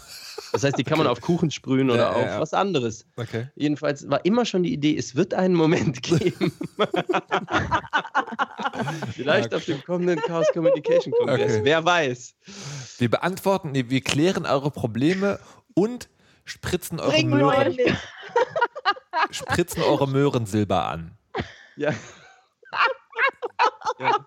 [0.55, 2.39] Das heißt, die kann man auf Kuchen sprühen oder Ja, auf ja.
[2.39, 3.05] was anderes.
[3.17, 3.49] Okay.
[3.55, 6.53] Jedenfalls war immer schon die Idee, es wird einen Moment geben.
[9.11, 11.55] Vielleicht auf dem kommenden Chaos Communication Kongress.
[11.55, 11.61] Okay.
[11.63, 12.35] Wer weiß.
[12.99, 15.39] Wir beantworten, nee, wir klären eure Probleme
[15.73, 16.07] und
[16.45, 17.77] spritzen eure, Bring Möhren,
[19.31, 21.17] spritzen eure Möhrensilber an.
[21.75, 21.91] Ja.
[23.99, 24.25] Ja.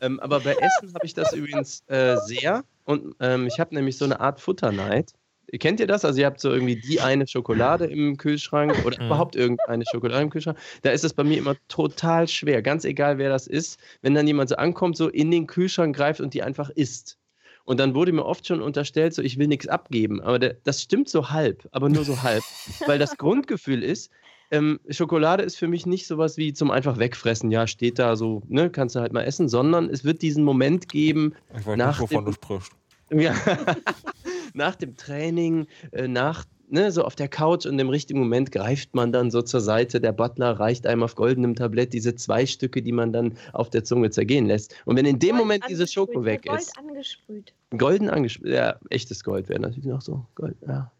[0.00, 2.64] ähm, aber bei Essen habe ich das übrigens äh, sehr.
[2.84, 5.12] Und ähm, ich habe nämlich so eine Art Futterneid.
[5.58, 6.04] Kennt ihr das?
[6.04, 9.06] Also ihr habt so irgendwie die eine Schokolade im Kühlschrank oder Mhm.
[9.06, 10.56] überhaupt irgendeine Schokolade im Kühlschrank.
[10.82, 14.26] Da ist es bei mir immer total schwer, ganz egal wer das ist, wenn dann
[14.26, 17.18] jemand so ankommt, so in den Kühlschrank greift und die einfach isst.
[17.64, 20.20] Und dann wurde mir oft schon unterstellt, so ich will nichts abgeben.
[20.20, 22.42] Aber der, das stimmt so halb, aber nur so halb.
[22.86, 24.10] Weil das Grundgefühl ist,
[24.52, 27.50] ähm, Schokolade ist für mich nicht sowas wie zum einfach wegfressen.
[27.50, 30.88] Ja, steht da so, ne, kannst du halt mal essen, sondern es wird diesen Moment
[30.88, 32.72] geben, Ich weiß Nach nicht, wovon dem- du sprichst.
[33.10, 33.34] ja,
[34.54, 38.94] nach dem Training, äh, nach, ne, so auf der Couch und im richtigen Moment greift
[38.94, 40.00] man dann so zur Seite.
[40.00, 43.84] Der Butler reicht einem auf goldenem Tablett diese zwei Stücke, die man dann auf der
[43.84, 44.74] Zunge zergehen lässt.
[44.84, 47.52] Und wenn in dem Gold Moment dieses Schoko angesprüht, weg Gold ist, angesprüht.
[47.76, 50.24] golden angespielt, ja, echtes Gold wäre natürlich noch so.
[50.34, 50.90] Gold, ja.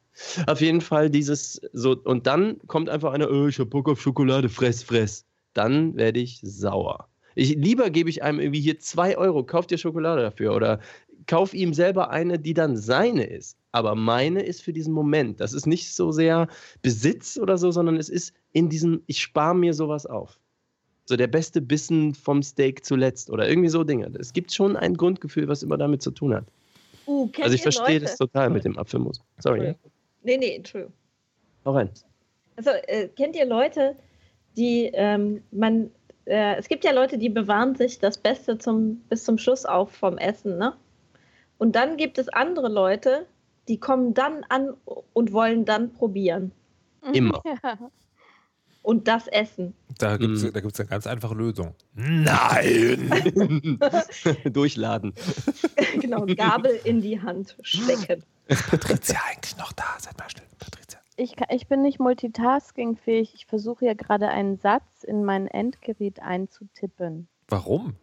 [0.47, 4.01] Auf jeden Fall dieses so, und dann kommt einfach einer, oh, ich hab Bock auf
[4.01, 5.25] Schokolade, fress, fress.
[5.55, 7.09] Dann werde ich sauer.
[7.35, 10.81] Ich, lieber gebe ich einem irgendwie hier zwei Euro, kauf dir Schokolade dafür oder
[11.27, 13.57] kauf ihm selber eine, die dann seine ist.
[13.73, 15.41] Aber meine ist für diesen Moment.
[15.41, 16.49] Das ist nicht so sehr
[16.83, 20.39] Besitz oder so, sondern es ist in diesem, ich spare mir sowas auf.
[21.07, 24.11] So der beste Bissen vom Steak zuletzt oder irgendwie so Dinge.
[24.19, 26.45] Es gibt schon ein Grundgefühl, was immer damit zu tun hat.
[27.07, 28.01] Uh, Also ich verstehe Leute?
[28.01, 29.21] das total mit dem Apfelmus.
[29.39, 29.69] Sorry.
[29.69, 29.75] Ja.
[30.23, 30.95] Nee, nee, Entschuldigung.
[31.65, 31.91] Hau rein.
[32.57, 33.97] Also, äh, kennt ihr Leute,
[34.57, 35.91] die ähm, man,
[36.27, 39.91] äh, es gibt ja Leute, die bewahren sich das Beste zum, bis zum Schluss auf
[39.93, 40.75] vom Essen, ne?
[41.59, 43.27] Und dann gibt es andere Leute,
[43.69, 44.75] die kommen dann an
[45.13, 46.53] und wollen dann probieren
[47.13, 47.41] Immer.
[47.63, 47.79] Ja.
[48.83, 49.75] und das essen.
[49.99, 50.53] Da gibt es Mhm.
[50.53, 51.75] da gibt's eine ganz einfache Lösung.
[51.95, 53.09] Nein!
[54.53, 55.15] Durchladen.
[56.01, 58.25] genau, Gabel in die Hand stecken.
[58.47, 59.85] Ist Patricia eigentlich noch da?
[59.99, 60.99] Seid mal still, Patricia.
[61.17, 63.35] Ich, kann, ich bin nicht multitaskingfähig.
[63.35, 67.29] Ich versuche ja gerade einen Satz in mein Endgerät einzutippen.
[67.49, 67.97] Warum?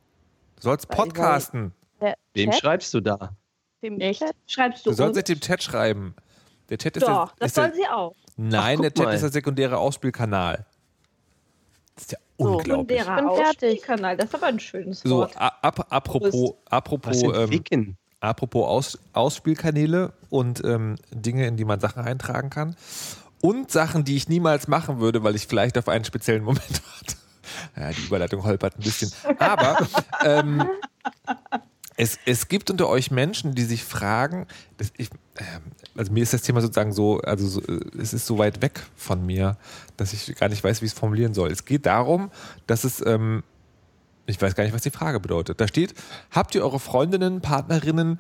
[0.56, 1.74] Du sollst Weil- podcasten.
[2.02, 3.36] Der Wem schreibst du da?
[3.82, 4.20] dem Echt?
[4.22, 6.16] Chat, Schreibst du Du sollst nicht dem Chat schreiben.
[6.70, 8.16] Der Chat ist Doch, der, das ist der, soll sie auch.
[8.38, 9.14] Nein, Ach, der Chat mal.
[9.16, 10.66] ist der sekundäre Ausspielkanal.
[11.96, 13.00] Das ist ja So, unglaublich.
[13.02, 13.70] Und Ich bin der fertig.
[13.80, 15.36] Ausspielkanal, das ist aber ein schönes So, Wort.
[15.36, 17.98] a- ap apropos, apropos, Was ähm?
[18.20, 22.76] Apropos Aus Ausspielkanäle und ähm, Dinge, in die man Sachen eintragen kann.
[23.42, 27.16] Und Sachen, die ich niemals machen würde, weil ich vielleicht auf einen speziellen Moment warte.
[27.76, 29.12] Ja, die Überleitung holpert ein bisschen.
[29.40, 29.88] Aber
[30.24, 30.64] ähm,
[31.96, 34.48] es, es gibt unter euch Menschen, die sich fragen,
[34.98, 35.62] ich, ähm,
[35.98, 38.82] also mir ist das Thema sozusagen so, also so, äh, es ist so weit weg
[38.96, 39.58] von mir,
[39.98, 41.52] dass ich gar nicht weiß, wie ich es formulieren soll.
[41.52, 42.32] Es geht darum,
[42.68, 43.44] dass es, ähm,
[44.30, 45.60] ich weiß gar nicht, was die Frage bedeutet.
[45.60, 45.94] Da steht,
[46.32, 48.20] habt ihr eure Freundinnen, Partnerinnen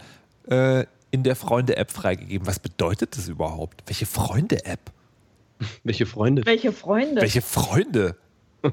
[0.49, 2.47] äh, in der Freunde-App freigegeben?
[2.47, 3.83] Was bedeutet das überhaupt?
[3.85, 4.91] Welche Freunde-App?
[5.83, 6.45] Welche Freunde?
[6.45, 7.21] Welche Freunde?
[7.21, 8.15] Welche Freunde?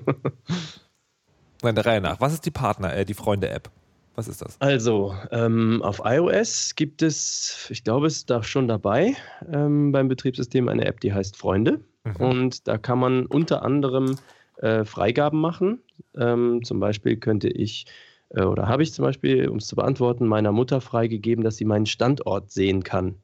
[1.62, 2.20] Nein, der Reihe nach.
[2.20, 3.70] Was ist die Partner, äh, die Freunde-App?
[4.14, 4.58] Was ist das?
[4.60, 9.14] Also, ähm, auf iOS gibt es, ich glaube, es ist da schon dabei,
[9.52, 11.80] ähm, beim Betriebssystem eine App, die heißt Freunde.
[12.04, 12.16] Mhm.
[12.16, 14.16] Und da kann man unter anderem
[14.58, 15.82] äh, Freigaben machen.
[16.16, 17.86] Ähm, zum Beispiel könnte ich,
[18.30, 21.64] äh, oder habe ich zum Beispiel, um es zu beantworten, meiner Mutter freigegeben, dass sie
[21.64, 23.16] meinen Standort sehen kann.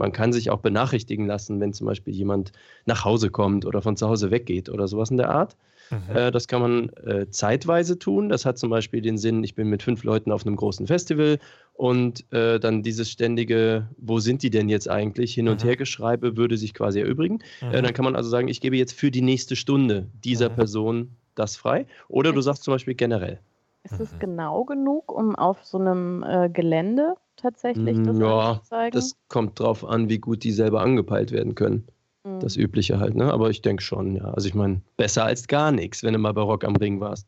[0.00, 2.52] Man kann sich auch benachrichtigen lassen, wenn zum Beispiel jemand
[2.86, 5.56] nach Hause kommt oder von zu Hause weggeht oder sowas in der Art.
[5.90, 6.16] Mhm.
[6.16, 8.28] Äh, das kann man äh, zeitweise tun.
[8.30, 11.38] Das hat zum Beispiel den Sinn, ich bin mit fünf Leuten auf einem großen Festival
[11.74, 15.68] und äh, dann dieses ständige, wo sind die denn jetzt eigentlich, hin und Mhm.
[15.68, 17.40] her geschreibe, würde sich quasi erübrigen.
[17.60, 17.70] Mhm.
[17.72, 20.54] Äh, dann kann man also sagen, ich gebe jetzt für die nächste Stunde dieser Mhm.
[20.54, 21.86] Person das frei.
[22.08, 23.38] Oder du sagst zum Beispiel generell.
[23.82, 24.18] ist es Mhm.
[24.20, 28.60] genau genug, um auf so einem äh, Gelände tatsächlich das Mm, ja,
[28.92, 31.86] das kommt drauf an, wie gut die selber angepeilt werden können.
[32.24, 32.40] Hm.
[32.40, 33.32] Das Übliche halt, ne?
[33.32, 34.32] Aber ich denke schon, ja.
[34.32, 37.26] Also ich meine, besser als gar nichts, wenn du mal bei Rock am Ring warst.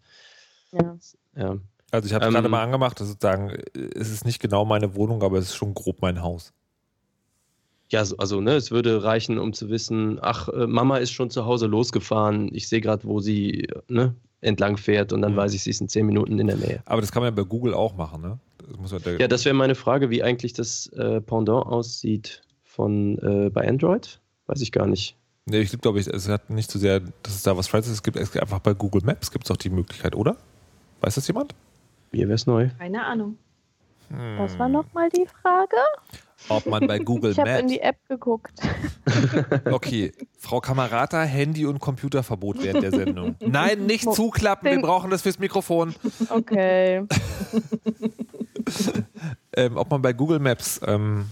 [0.73, 0.97] ja.
[1.37, 1.57] Ja.
[1.91, 3.63] Also ich habe Ähm, gerade mal angemacht, sozusagen, äh,
[3.95, 6.53] es ist nicht genau meine Wohnung, aber es ist schon grob mein Haus.
[7.93, 11.29] Ja, so, also ne, es würde reichen, um zu wissen, ach, äh, Mama ist schon
[11.31, 15.37] zu Hause losgefahren, ich sehe gerade, wo sie äh, ne, entlang fährt und dann Mhm.
[15.37, 16.83] weiß ich, sie ist in zehn Minuten in der Nähe.
[16.87, 18.39] Aber das kann man ja bei Google auch machen, ne?
[18.67, 23.51] Das muss ja, das wäre meine Frage, wie eigentlich das äh, Pendant aussieht von äh,
[23.51, 24.21] bei Android.
[24.47, 25.17] Weiß ich gar nicht.
[25.47, 27.73] nee, ich glaube, ich, es hat nicht so sehr, dass es da was.
[27.75, 30.37] Es gibt es gibt einfach bei Google Maps gibt es doch die Möglichkeit, oder?
[31.01, 31.55] Weiß das jemand?
[32.13, 32.71] Mir wäre es neu.
[32.79, 33.37] Keine Ahnung.
[34.39, 35.77] Was war nochmal die Frage?
[36.49, 37.73] Ob man bei Google Ich habe in Maps.
[37.73, 38.53] die App geguckt.
[39.71, 43.37] Okay, Frau Kamerata, Handy- und Computerverbot während der Sendung.
[43.41, 45.95] Nein, nicht zuklappen, wir brauchen das fürs Mikrofon.
[46.31, 47.03] Okay.
[49.57, 51.27] ähm, ob man bei Google Maps ähm,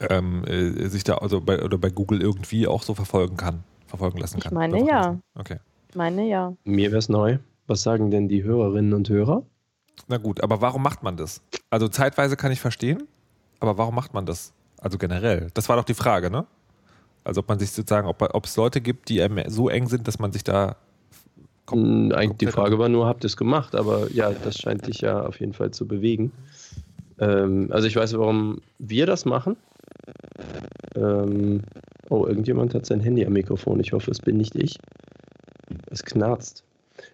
[0.00, 4.18] ähm, äh, sich da also bei, oder bei Google irgendwie auch so verfolgen kann, verfolgen
[4.18, 4.54] lassen Ich kann.
[4.54, 5.00] meine, Überwachen ja.
[5.06, 5.22] lassen.
[5.34, 5.56] Okay.
[5.90, 6.52] Ich meine ja.
[6.64, 7.38] Mir wäre es neu.
[7.66, 9.42] Was sagen denn die Hörerinnen und Hörer?
[10.08, 11.42] Na gut, aber warum macht man das?
[11.70, 13.04] Also zeitweise kann ich verstehen,
[13.60, 14.52] aber warum macht man das?
[14.78, 15.48] Also generell.
[15.54, 16.46] Das war doch die Frage, ne?
[17.24, 20.06] Also ob man sich sozusagen, ob, ob es Leute gibt, die einem so eng sind,
[20.06, 20.76] dass man sich da
[21.70, 23.74] Hm, Eigentlich die Frage war nur, habt ihr es gemacht?
[23.74, 26.32] Aber ja, das scheint dich ja auf jeden Fall zu bewegen.
[27.18, 29.56] Ähm, also ich weiß, warum wir das machen.
[30.94, 31.62] Ähm,
[32.08, 33.80] oh, irgendjemand hat sein Handy am Mikrofon.
[33.80, 34.78] Ich hoffe, es bin nicht ich.
[35.90, 36.62] Es knarzt.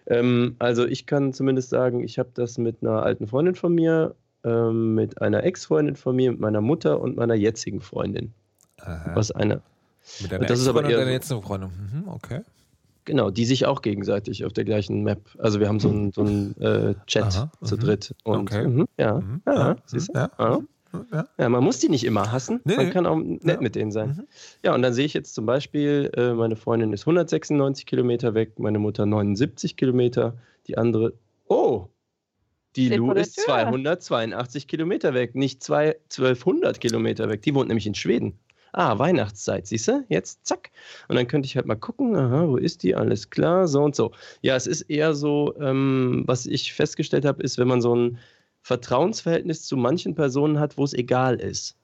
[0.07, 4.15] Ähm, also ich kann zumindest sagen, ich habe das mit einer alten Freundin von mir,
[4.43, 8.33] ähm, mit einer Ex-Freundin von mir, mit meiner Mutter und meiner jetzigen Freundin.
[8.81, 9.11] Aha.
[9.15, 9.61] Was eine,
[10.21, 11.69] mit deiner das ist aber Ex-Freundin und deiner jetzigen Freundin.
[11.69, 12.41] Mhm, okay.
[13.05, 15.19] Genau, die sich auch gegenseitig auf der gleichen Map.
[15.37, 17.79] Also wir haben so einen so einen, äh, Chat Aha, zu mhm.
[17.79, 18.15] dritt.
[18.23, 18.67] Und, Okay.
[18.67, 20.13] mhm, ja, Mhm, ja, ja, siehst du?
[20.13, 20.59] ja, Ja.
[21.11, 21.27] Ja.
[21.37, 22.61] Ja, man muss die nicht immer hassen.
[22.63, 22.91] Nee, man nee.
[22.91, 23.61] kann auch nett Ja.
[23.61, 24.09] mit denen sein.
[24.09, 24.27] Mhm.
[24.63, 28.59] Ja, und dann sehe ich jetzt zum Beispiel, äh, meine Freundin ist 196 Kilometer weg,
[28.59, 31.13] meine Mutter 79 Kilometer, die andere,
[31.47, 31.87] oh,
[32.75, 33.43] die Steht Lu ist Tür.
[33.45, 37.41] 282 Kilometer weg, nicht zwei, 1200 Kilometer weg.
[37.43, 38.39] Die wohnt nämlich in Schweden.
[38.75, 40.03] Ah, Weihnachtszeit, siehst du?
[40.09, 40.71] Jetzt zack.
[41.07, 42.95] Und dann könnte ich halt mal gucken, aha, wo ist die?
[42.95, 44.11] Alles klar, so und so.
[44.41, 48.17] Ja, es ist eher so, ähm, was ich festgestellt habe, ist, wenn man so ein
[48.63, 51.75] Vertrauensverhältnis zu manchen Personen hat, wo es egal ist.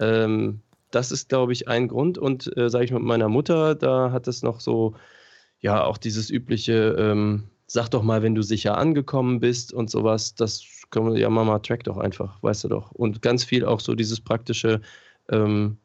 [0.00, 2.18] Ähm, das ist, glaube ich, ein Grund.
[2.18, 4.94] Und äh, sage ich mal, mit meiner Mutter, da hat es noch so,
[5.60, 10.34] ja, auch dieses übliche, ähm, sag doch mal, wenn du sicher angekommen bist und sowas,
[10.34, 12.90] das kann man, ja, Mama, track doch einfach, weißt du doch.
[12.92, 14.80] Und ganz viel auch so dieses praktische,
[15.30, 15.76] ähm,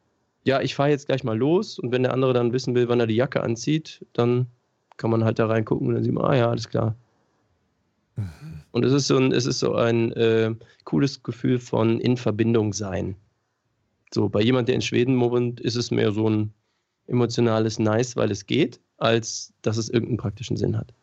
[0.46, 3.02] ja, ich fahre jetzt gleich mal los und wenn der andere dann wissen will, wann
[3.02, 4.48] er die Jacke anzieht, dann
[4.96, 6.96] kann man halt da reingucken und dann sieht man, ah ja, alles klar.
[8.72, 10.54] Und es ist so ein, es ist so ein äh,
[10.84, 13.16] cooles Gefühl von in Verbindung sein.
[14.14, 16.54] So, bei jemand, der in Schweden wohnt, ist es mehr so ein
[17.08, 20.94] emotionales Nice, weil es geht, als dass es irgendeinen praktischen Sinn hat.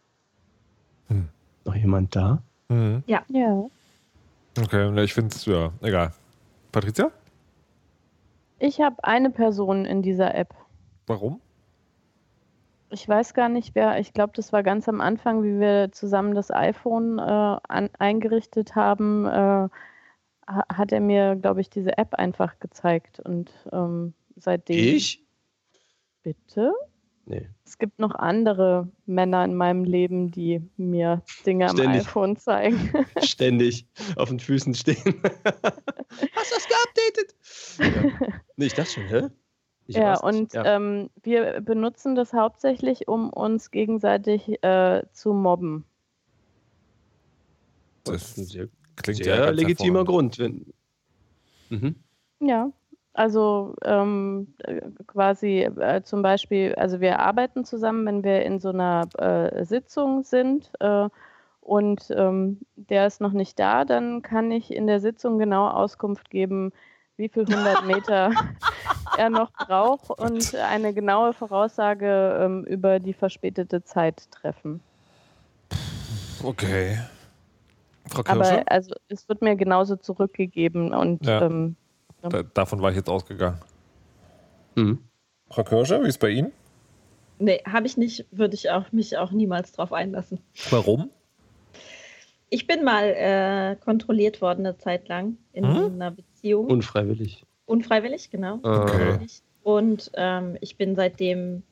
[1.08, 1.28] Hm.
[1.64, 2.42] Noch jemand da?
[2.68, 3.02] Mhm.
[3.06, 3.24] Ja.
[4.58, 6.12] Okay, na, ich finde es, ja, egal.
[6.72, 7.10] Patricia?
[8.58, 10.54] Ich habe eine Person in dieser App.
[11.06, 11.40] Warum?
[12.94, 16.32] Ich weiß gar nicht, wer, ich glaube, das war ganz am Anfang, wie wir zusammen
[16.34, 19.68] das iPhone äh, an, eingerichtet haben, äh, ha-
[20.72, 23.18] hat er mir, glaube ich, diese App einfach gezeigt.
[23.18, 24.94] Und ähm, seitdem.
[24.96, 25.24] Ich?
[26.22, 26.72] Bitte?
[27.26, 27.48] Nee.
[27.64, 32.02] Es gibt noch andere Männer in meinem Leben, die mir Dinge am Ständig.
[32.02, 32.92] iPhone zeigen.
[33.22, 34.96] Ständig auf den Füßen stehen.
[36.36, 37.34] Hast du das geupdatet?
[38.20, 38.28] Ja.
[38.56, 39.22] Nee, ich dachte schon, hä?
[39.86, 40.64] Ich ja, und ja.
[40.64, 45.84] Ähm, wir benutzen das hauptsächlich, um uns gegenseitig äh, zu mobben.
[48.04, 50.04] das ist ein Das sehr, klingt ja sehr ganz legitimer.
[50.04, 50.38] Grund.
[50.38, 50.72] Wenn,
[51.68, 51.96] mhm.
[52.40, 52.70] Ja,
[53.12, 58.70] also ähm, äh, quasi äh, zum Beispiel, also wir arbeiten zusammen, wenn wir in so
[58.70, 61.08] einer äh, Sitzung sind äh,
[61.60, 66.30] und ähm, der ist noch nicht da, dann kann ich in der Sitzung genau Auskunft
[66.30, 66.72] geben,
[67.16, 68.30] wie viel 100 Meter
[69.18, 74.80] er noch braucht und eine genaue Voraussage ähm, über die verspätete Zeit treffen.
[76.42, 76.98] Okay.
[78.08, 78.58] Frau Kirsche?
[78.60, 81.42] Aber also es wird mir genauso zurückgegeben und Ja.
[81.42, 81.76] ähm,
[82.22, 83.60] Da, davon war ich jetzt ausgegangen.
[84.74, 84.98] Mhm.
[85.50, 86.52] Frau Kirsche, wie ist bei Ihnen?
[87.38, 90.38] Nee, habe ich nicht, würde ich auch, mich auch niemals drauf einlassen.
[90.70, 91.10] Warum?
[92.48, 95.94] Ich bin mal äh, kontrolliert worden eine Zeit lang in Hm?
[95.94, 96.33] einer Beziehung.
[96.52, 97.44] Unfreiwillig.
[97.66, 98.58] Unfreiwillig, genau.
[98.62, 99.18] Okay.
[99.62, 101.62] Und ähm, ich bin seitdem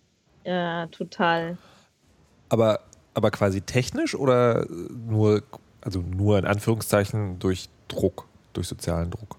[0.45, 1.59] äh, total.
[2.49, 2.81] Aber,
[3.15, 5.43] aber quasi technisch oder nur,
[5.83, 8.27] also nur in Anführungszeichen durch Druck?
[8.53, 9.37] durch sozialen Druck?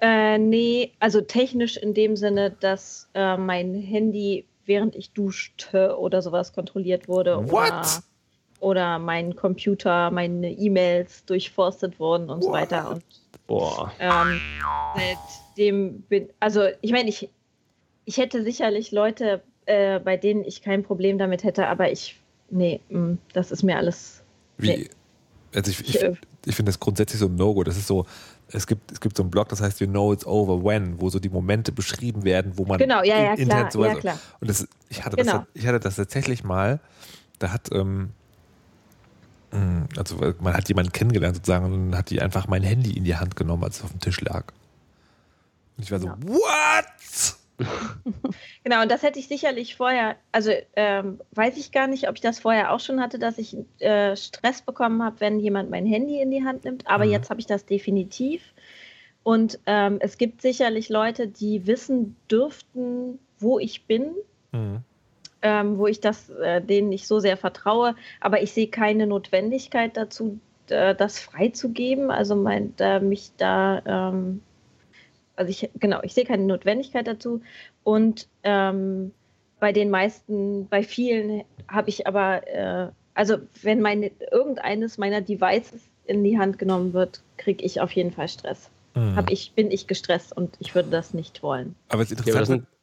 [0.00, 6.20] Äh, nee, also technisch in dem Sinne, dass äh, mein Handy, während ich duschte oder
[6.22, 7.38] sowas kontrolliert wurde.
[7.50, 7.70] What?
[7.70, 7.86] Oder,
[8.60, 12.60] oder mein Computer, meine E-Mails durchforstet wurden und so What?
[12.60, 12.90] weiter.
[12.90, 13.04] Und
[13.46, 13.92] Boah.
[14.00, 14.40] ähm,
[14.96, 17.28] seitdem bin, also ich meine, ich,
[18.04, 22.80] ich hätte sicherlich Leute, äh, bei denen ich kein Problem damit hätte, aber ich, nee,
[22.88, 24.22] mh, das ist mir alles.
[24.58, 24.68] Wie?
[24.68, 24.90] Nee.
[25.54, 27.64] Also ich, ich, Ich, äh, ich finde das grundsätzlich so ein No-Go.
[27.64, 28.06] Das ist so,
[28.52, 31.10] es gibt, es gibt so einen Blog, das heißt You know it's over when, wo
[31.10, 34.18] so die Momente beschrieben werden, wo man Genau, ja, ja, klar, ja, klar.
[34.40, 35.38] Und das, ich, hatte Genau.
[35.38, 36.80] das, ich hatte das tatsächlich mal,
[37.38, 38.10] da hat, ähm,
[39.96, 43.16] also man hat jemanden kennengelernt sozusagen und dann hat die einfach mein Handy in die
[43.16, 44.44] Hand genommen, als es auf dem Tisch lag.
[45.76, 46.18] Und ich war so, Ja.
[46.22, 47.36] what?
[48.64, 52.20] Genau, und das hätte ich sicherlich vorher, also ähm, weiß ich gar nicht, ob ich
[52.20, 56.20] das vorher auch schon hatte, dass ich äh, Stress bekommen habe, wenn jemand mein Handy
[56.20, 57.12] in die Hand nimmt, aber Mhm.
[57.12, 58.42] jetzt habe ich das definitiv.
[59.22, 64.12] Und ähm, es gibt sicherlich Leute, die wissen dürften, wo ich bin,
[64.52, 64.80] Mhm.
[65.46, 69.96] Ähm, wo ich das äh, denen nicht so sehr vertraue, aber ich sehe keine Notwendigkeit
[69.96, 74.40] dazu, äh, das freizugeben, also mein, da, mich da, ähm,
[75.36, 77.42] also ich, genau, ich sehe keine Notwendigkeit dazu
[77.84, 79.12] und ähm,
[79.60, 85.80] bei den meisten, bei vielen habe ich aber, äh, also wenn meine, irgendeines meiner Devices
[86.06, 88.68] in die Hand genommen wird, kriege ich auf jeden Fall Stress.
[88.96, 89.14] Mhm.
[89.14, 91.76] Hab ich, bin ich gestresst und ich würde das nicht wollen.
[91.88, 92.75] Aber es ist Ja, aber das interessant, sind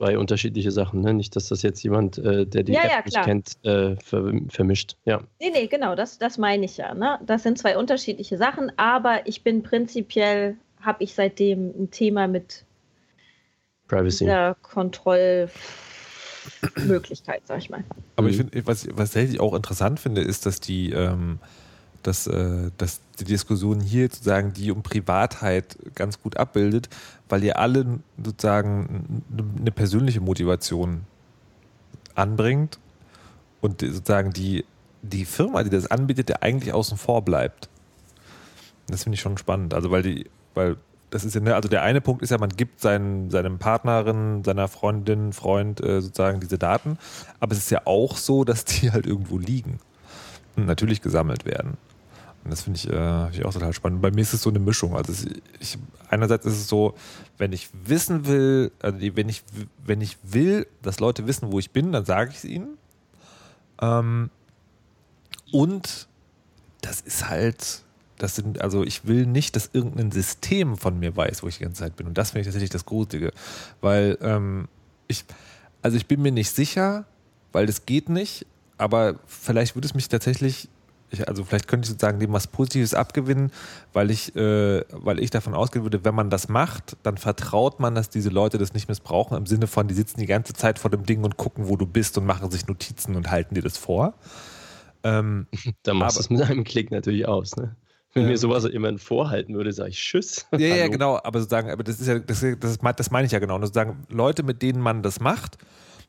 [0.00, 1.12] zwei unterschiedliche Sachen, ne?
[1.12, 4.32] Nicht, dass das jetzt jemand, äh, der die Ja, App ja, nicht kennt, äh, ver
[4.48, 4.96] vermischt.
[5.04, 5.20] Ja.
[5.40, 6.94] Nee, nee, genau, das, das meine ich ja.
[6.94, 7.18] Ne?
[7.26, 12.64] Das sind zwei unterschiedliche Sachen, aber ich bin prinzipiell, habe ich seitdem ein Thema mit
[13.88, 14.24] Privacy.
[14.24, 17.84] dieser Kontrollmöglichkeit, sag ich mal.
[18.16, 18.48] Aber ich Mhm.
[18.48, 21.40] finde, was, was ich auch interessant finde, ist, dass die, ähm,
[22.02, 26.88] dass, äh, dass die Diskussion hier sozusagen die um Privatheit ganz gut abbildet,
[27.28, 29.22] weil ihr alle sozusagen
[29.58, 31.02] eine persönliche Motivation
[32.14, 32.78] anbringt
[33.60, 34.64] und sozusagen die,
[35.02, 37.68] die Firma, die das anbietet, der eigentlich außen vor bleibt.
[38.88, 39.74] Das finde ich schon spannend.
[39.74, 40.76] Also weil die, weil
[41.10, 44.44] das ist ja, ne, also der eine Punkt ist ja, man gibt seinen, seinem Partnerin,
[44.44, 46.98] seiner Freundin, Freund äh, sozusagen diese Daten,
[47.40, 49.80] aber es ist ja auch so, dass die halt irgendwo liegen
[50.56, 51.76] und natürlich gesammelt werden.
[52.44, 54.00] Das finde ich, äh, find ich auch total spannend.
[54.00, 54.96] Bei mir ist es so eine Mischung.
[54.96, 55.26] Also es,
[55.60, 56.94] ich, einerseits ist es so,
[57.38, 59.42] wenn ich wissen will, also wenn ich,
[59.84, 62.78] wenn ich will, dass Leute wissen, wo ich bin, dann sage ich es ihnen.
[63.80, 64.30] Ähm,
[65.52, 66.08] und
[66.80, 67.82] das ist halt,
[68.18, 71.64] das sind, also ich will nicht, dass irgendein System von mir weiß, wo ich die
[71.64, 72.06] ganze Zeit bin.
[72.06, 73.32] Und das finde ich tatsächlich das Gruselige.
[73.80, 74.68] Weil ähm,
[75.08, 75.24] ich,
[75.82, 77.04] also ich bin mir nicht sicher,
[77.52, 78.46] weil das geht nicht,
[78.78, 80.68] aber vielleicht würde es mich tatsächlich,
[81.10, 83.50] ich, also vielleicht könnte ich sozusagen dem was Positives abgewinnen,
[83.92, 87.94] weil ich, äh, weil ich davon ausgehen würde, wenn man das macht, dann vertraut man,
[87.94, 90.90] dass diese Leute das nicht missbrauchen, im Sinne von, die sitzen die ganze Zeit vor
[90.90, 93.76] dem Ding und gucken, wo du bist und machen sich Notizen und halten dir das
[93.76, 94.14] vor.
[95.02, 95.46] Ähm,
[95.82, 97.56] Da machst du es mit einem Klick natürlich aus.
[97.56, 97.76] Ne?
[98.12, 100.46] Wenn mir sowas jemand vorhalten würde, sage ich Tschüss.
[100.52, 103.38] Ja, ja, genau, aber sozusagen, aber das ist ja, das, das, das meine ich ja
[103.38, 103.54] genau.
[103.54, 105.58] Und sozusagen, Leute, mit denen man das macht,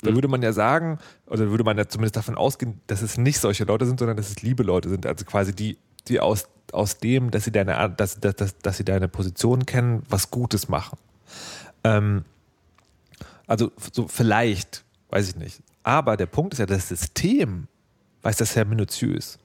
[0.02, 3.40] da würde man ja sagen, oder würde man ja zumindest davon ausgehen, dass es nicht
[3.40, 5.06] solche Leute sind, sondern dass es liebe Leute sind.
[5.06, 8.86] Also quasi die, die aus, aus dem, dass sie deine, dass, dass, dass, dass sie
[8.86, 10.98] deine Position kennen, was Gutes machen.
[11.84, 12.26] Ähm,
[13.48, 15.62] also so vielleicht, weiß ich nicht.
[15.84, 17.68] Aber der Punkt ist ja, das System
[18.22, 19.40] weiß das sehr minutiös.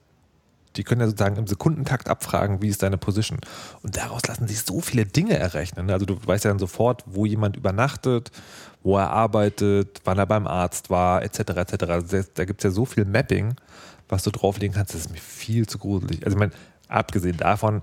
[0.75, 3.39] Die können ja sozusagen im Sekundentakt abfragen, wie ist deine Position.
[3.81, 5.89] Und daraus lassen sich so viele Dinge errechnen.
[5.89, 8.31] Also du weißt ja dann sofort, wo jemand übernachtet,
[8.87, 11.39] wo er arbeitet, wann er beim Arzt war, etc.
[11.39, 11.83] etc.
[11.89, 13.55] Also da gibt es ja so viel Mapping,
[14.07, 16.23] was du drauflegen kannst, das ist mir viel zu gruselig.
[16.23, 16.53] Also ich meine,
[16.87, 17.81] abgesehen davon,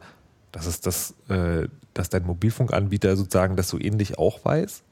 [0.50, 4.82] dass es das, äh, dass dein Mobilfunkanbieter sozusagen das so ähnlich auch weiß.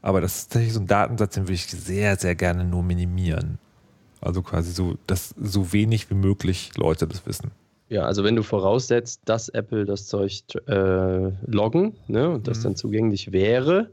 [0.00, 3.58] Aber das ist tatsächlich so ein Datensatz, den würde ich sehr, sehr gerne nur minimieren.
[4.22, 7.50] Also quasi so, dass so wenig wie möglich Leute das wissen.
[7.90, 12.62] Ja, also wenn du voraussetzt, dass Apple das Zeug äh, loggen ne, und das Mhm.
[12.62, 13.90] dann zugänglich wäre,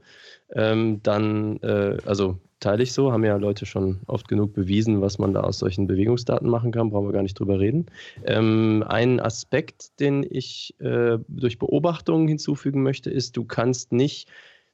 [0.54, 5.18] ähm, dann, äh, also teile ich so, haben ja Leute schon oft genug bewiesen, was
[5.18, 7.86] man da aus solchen Bewegungsdaten machen kann, brauchen wir gar nicht drüber reden.
[8.26, 14.30] Ähm, ein Aspekt, den ich äh, durch Beobachtungen hinzufügen möchte, ist, du kannst nicht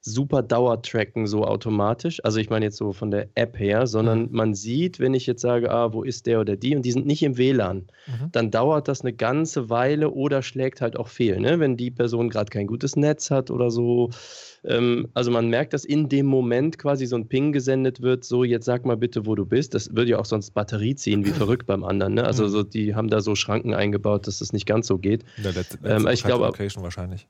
[0.06, 2.24] super Dauertracken so automatisch.
[2.24, 4.30] Also ich meine jetzt so von der App her, sondern Mhm.
[4.32, 7.08] man sieht, wenn ich jetzt sage, ah, wo ist der oder die und die sind
[7.08, 8.32] nicht im WLAN, Mhm.
[8.32, 11.60] dann dauert das eine ganze Weile oder schlägt halt auch fehl, ne?
[11.60, 14.12] wenn die Person gerade kein gutes Netz hat oder so.
[14.64, 18.44] Ähm, also man merkt, dass in dem Moment quasi so ein Ping gesendet wird, so
[18.44, 19.74] jetzt sag mal bitte, wo du bist.
[19.74, 22.14] Das würde ja auch sonst Batterie ziehen, wie verrückt beim anderen.
[22.14, 22.24] Ne?
[22.26, 22.50] Also Mhm.
[22.50, 25.24] so, die haben da so Schranken eingebaut, dass das nicht ganz so geht.
[25.44, 27.28] Der letzte, letzte Ähm, ich glaube- Location wahrscheinlich.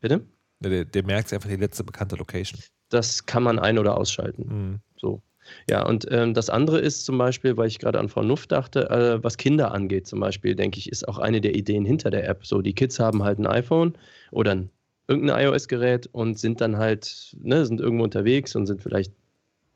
[0.00, 0.22] Bitte?
[0.60, 2.60] Der, der, der merkt sich einfach die letzte bekannte Location.
[2.88, 4.42] Das kann man ein- oder ausschalten.
[4.48, 4.80] Mhm.
[4.96, 5.22] So.
[5.68, 8.90] Ja, und ähm, das andere ist zum Beispiel, weil ich gerade an Frau Nuff dachte,
[8.90, 12.28] äh, was Kinder angeht zum Beispiel, denke ich, ist auch eine der Ideen hinter der
[12.28, 12.44] App.
[12.46, 13.94] So, die Kids haben halt ein iPhone
[14.30, 14.70] oder ein,
[15.06, 19.12] irgendein iOS-Gerät und sind dann halt, ne, sind irgendwo unterwegs und sind vielleicht,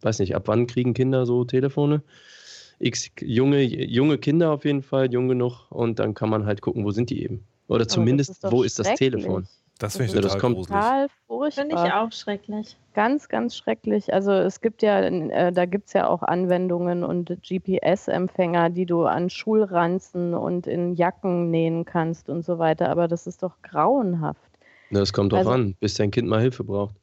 [0.02, 2.02] weiß nicht, ab wann kriegen Kinder so Telefone?
[2.78, 6.84] X junge, junge Kinder auf jeden Fall, jung genug und dann kann man halt gucken,
[6.84, 7.44] wo sind die eben.
[7.68, 8.94] Oder zumindest, doch wo ist das.
[8.94, 9.46] Telefon?
[9.82, 10.66] Das finde ich Ja, das total kommt-.
[10.68, 11.62] Total furchtbar.
[11.66, 12.76] Finde ich auch schrecklich.
[12.94, 14.12] Ganz, ganz schrecklich.
[14.14, 19.04] Also es gibt ja, äh, da gibt es ja auch Anwendungen und GPS-Empfänger, die du
[19.06, 22.90] an Schulranzen und in Jacken nähen kannst und so weiter.
[22.90, 24.40] Aber das ist doch grauenhaft.
[24.90, 26.94] Ne, Das kommt drauf Also- an, bis dein Kind mal Hilfe braucht.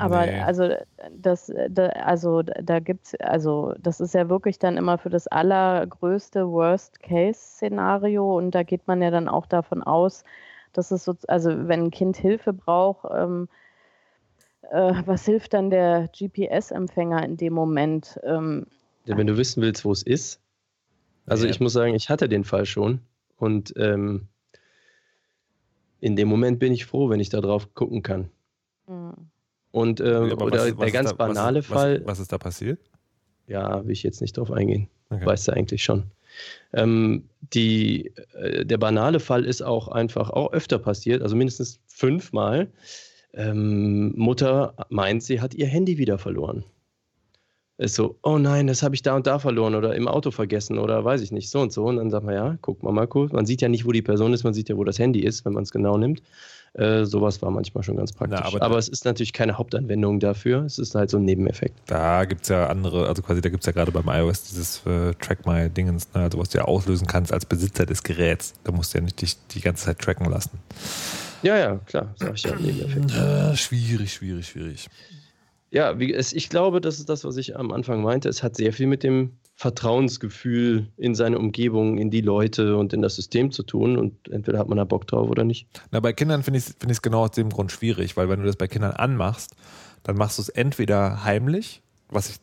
[0.00, 0.40] Aber Nee.
[0.40, 0.68] also
[1.10, 6.48] das, da, also da gibt's, also das ist ja wirklich dann immer für das allergrößte
[6.48, 10.22] Worst-Case-Szenario und da geht man ja dann auch davon aus,
[10.78, 13.48] dass es so, also wenn ein Kind Hilfe braucht, ähm,
[14.70, 18.18] äh, was hilft dann der GPS-Empfänger in dem Moment?
[18.22, 18.66] Ähm,
[19.04, 20.40] Ja, wenn du wissen willst, wo es ist.
[21.26, 21.50] Also Ja.
[21.50, 23.00] ich muss sagen, ich hatte den Fall schon
[23.36, 24.28] und ähm,
[26.00, 28.30] in dem Moment bin ich froh, wenn ich da drauf gucken kann.
[28.86, 29.12] hm.
[29.70, 31.64] Und Ja, ähm, aber oder was- was der ist ganz da- was ist- banale was,
[31.66, 32.78] Fall, Was ist da passiert?
[33.46, 34.88] ja, will ich jetzt nicht drauf eingehen.
[35.10, 35.26] Okay.
[35.26, 36.04] Weißt du eigentlich schon.
[36.72, 37.24] Ähm,
[37.54, 42.68] die, äh, der banale Fall ist auch einfach auch öfter passiert, also mindestens fünfmal.
[43.34, 46.64] Ähm, Mutter meint, sie hat ihr Handy wieder verloren.
[47.78, 50.78] Ist so, oh nein, das habe ich da und da verloren oder im Auto vergessen
[50.78, 51.84] oder weiß ich nicht, so und so.
[51.84, 53.30] Und dann sagt man, ja, guck mal mal kurz.
[53.30, 55.44] Man sieht ja nicht, wo die Person ist, man sieht ja, wo das Handy ist,
[55.44, 56.20] wenn man es genau nimmt.
[56.74, 58.38] Äh, sowas war manchmal schon ganz praktisch.
[58.40, 60.64] aber aber da- es ist natürlich keine Hauptanwendung dafür.
[60.64, 61.74] Es ist halt so ein Nebeneffekt.
[61.86, 64.84] Da gibt es ja andere, also quasi da gibt es ja gerade beim iOS dieses
[64.86, 68.54] äh, Track My Dingens, ne, also was du ja auslösen kannst als Besitzer des Geräts.
[68.64, 70.58] Da musst du ja nicht dich die ganze Zeit tracken lassen.
[71.42, 73.12] Ja, ja, klar, sag ich ja, Nebeneffekt.
[73.14, 74.88] Äh, schwierig, schwierig, schwierig.
[75.70, 78.28] Ja, wie, es, ich glaube, das ist das, was ich am Anfang meinte.
[78.28, 83.02] Es hat sehr viel mit dem Vertrauensgefühl in seine Umgebung, in die Leute und in
[83.02, 83.98] das System zu tun.
[83.98, 85.68] Und entweder hat man da Bock drauf oder nicht.
[85.90, 88.46] Na, bei Kindern finde ich es find genau aus dem Grund schwierig, weil wenn du
[88.46, 89.56] das bei Kindern anmachst,
[90.04, 92.36] dann machst du es entweder heimlich, was ich.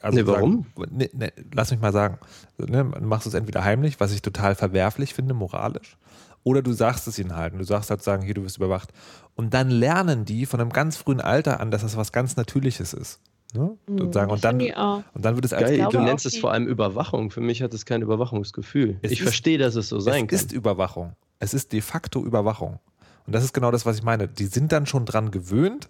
[0.00, 0.66] Also Nee, warum?
[0.76, 2.18] Sagen, ne, ne, lass mich mal sagen.
[2.56, 5.96] Ne, machst du es entweder heimlich, was ich total verwerflich finde, moralisch,
[6.44, 8.90] oder du sagst es ihnen halt und du sagst halt, sagen, hier, du wirst überwacht.
[9.38, 12.92] Und dann lernen die von einem ganz frühen Alter an, dass das was ganz Natürliches
[12.92, 13.20] ist.
[13.54, 13.78] Ne?
[13.86, 14.30] Sozusagen.
[14.32, 17.30] Und, dann, und dann wird es als Geil, du nennst es die- vor allem Überwachung.
[17.30, 18.98] Für mich hat es kein Überwachungsgefühl.
[19.00, 20.36] Es ich ist- verstehe, dass es so sein es kann.
[20.36, 21.12] ist Überwachung.
[21.38, 22.80] Es ist de facto Überwachung.
[23.26, 24.26] Und das ist genau das, was ich meine.
[24.26, 25.88] Die sind dann schon dran gewöhnt,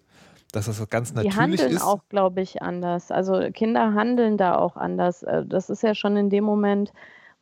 [0.52, 1.82] dass das ganz Die natürlich handeln ist.
[1.82, 3.10] auch, glaube ich, anders.
[3.10, 5.22] Also Kinder handeln da auch anders.
[5.22, 6.92] Äh, Das ist ja schon in dem Moment,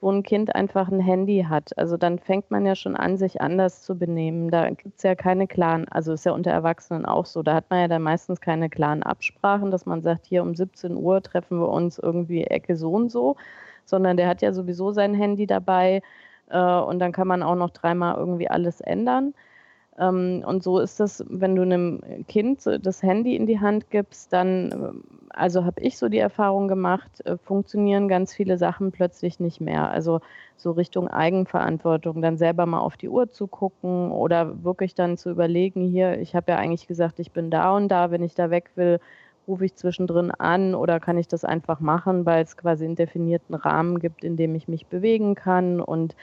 [0.00, 1.76] wo ein Kind einfach ein Handy hat.
[1.78, 4.50] Also dann fängt man ja schon an, sich anders zu benehmen.
[4.50, 7.42] Da gibt es ja keine klaren, also ist ja unter Erwachsenen auch so.
[7.42, 10.96] Da hat man ja dann meistens keine klaren Absprachen, dass man sagt, hier um 17
[10.96, 13.36] Uhr treffen wir uns irgendwie Ecke so und so,
[13.84, 16.02] sondern der hat ja sowieso sein Handy dabei
[16.50, 19.34] äh, und dann kann man auch noch dreimal irgendwie alles ändern.
[19.98, 24.32] Ähm, und so ist das, wenn du einem Kind das Handy in die Hand gibst,
[24.32, 29.40] dann, ähm, also habe ich so die Erfahrung gemacht, äh, funktionieren ganz viele Sachen plötzlich
[29.40, 29.90] nicht mehr.
[29.90, 30.20] Also
[30.56, 35.30] so Richtung Eigenverantwortung, dann selber mal auf die Uhr zu gucken oder wirklich dann zu
[35.30, 38.50] überlegen, hier, ich habe ja eigentlich gesagt, ich bin da und da, wenn ich da
[38.50, 39.00] weg will,
[39.48, 43.54] rufe ich zwischendrin an oder kann ich das einfach machen, weil es quasi einen definierten
[43.54, 46.16] Rahmen gibt, in dem ich mich bewegen kann und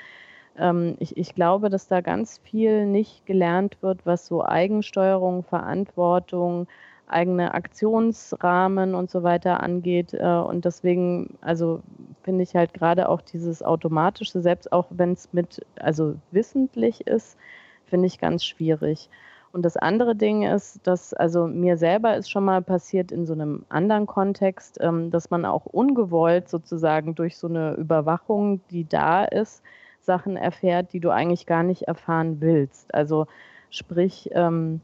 [0.58, 6.68] ähm, ich, ich glaube, dass da ganz viel nicht gelernt wird, was so Eigensteuerung, Verantwortung,
[7.08, 10.14] eigene Aktionsrahmen und so weiter angeht.
[10.14, 11.82] Äh, und deswegen, also
[12.24, 17.38] finde ich halt gerade auch dieses automatische, selbst auch wenn es mit, also wissentlich ist,
[17.86, 19.10] finde ich ganz schwierig.
[19.52, 23.34] Und das andere Ding ist, dass, also mir selber ist schon mal passiert in so
[23.34, 29.26] einem anderen Kontext, ähm, dass man auch ungewollt sozusagen durch so eine Überwachung, die da
[29.26, 29.62] ist,
[30.06, 32.94] Sachen erfährt, die du eigentlich gar nicht erfahren willst.
[32.94, 33.28] Also
[33.70, 34.82] sprich, ähm,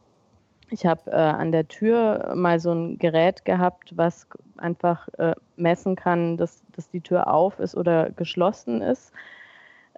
[0.69, 5.95] ich habe äh, an der Tür mal so ein Gerät gehabt, was einfach äh, messen
[5.95, 9.11] kann, dass, dass die Tür auf ist oder geschlossen ist.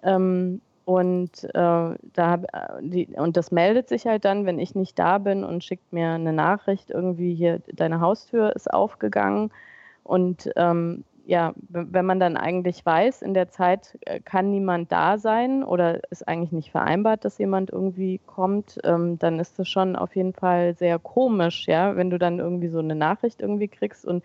[0.02, 2.40] Ähm, Und, äh, da,
[2.80, 6.10] die, und das meldet sich halt dann, wenn ich nicht da bin und schickt mir
[6.10, 9.52] eine Nachricht, irgendwie hier, deine Haustür ist aufgegangen.
[10.02, 15.18] Und ähm, ja, wenn man dann eigentlich weiß, in der Zeit äh, kann niemand da
[15.18, 19.94] sein oder ist eigentlich nicht vereinbart, dass jemand irgendwie kommt, ähm, dann ist das schon
[19.94, 24.04] auf jeden Fall sehr komisch, ja, wenn du dann irgendwie so eine Nachricht irgendwie kriegst
[24.04, 24.24] und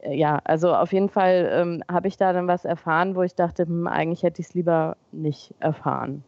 [0.00, 3.34] äh, ja, also auf jeden Fall ähm, habe ich da dann was erfahren, wo ich
[3.34, 6.22] dachte, hm, eigentlich hätte ich es lieber nicht erfahren.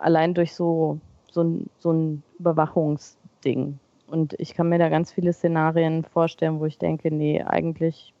[0.00, 0.98] Allein durch so,
[1.30, 3.78] so, ein, so ein Überwachungsding.
[4.06, 8.12] Und ich kann mir da ganz viele Szenarien vorstellen, wo ich denke, nee, eigentlich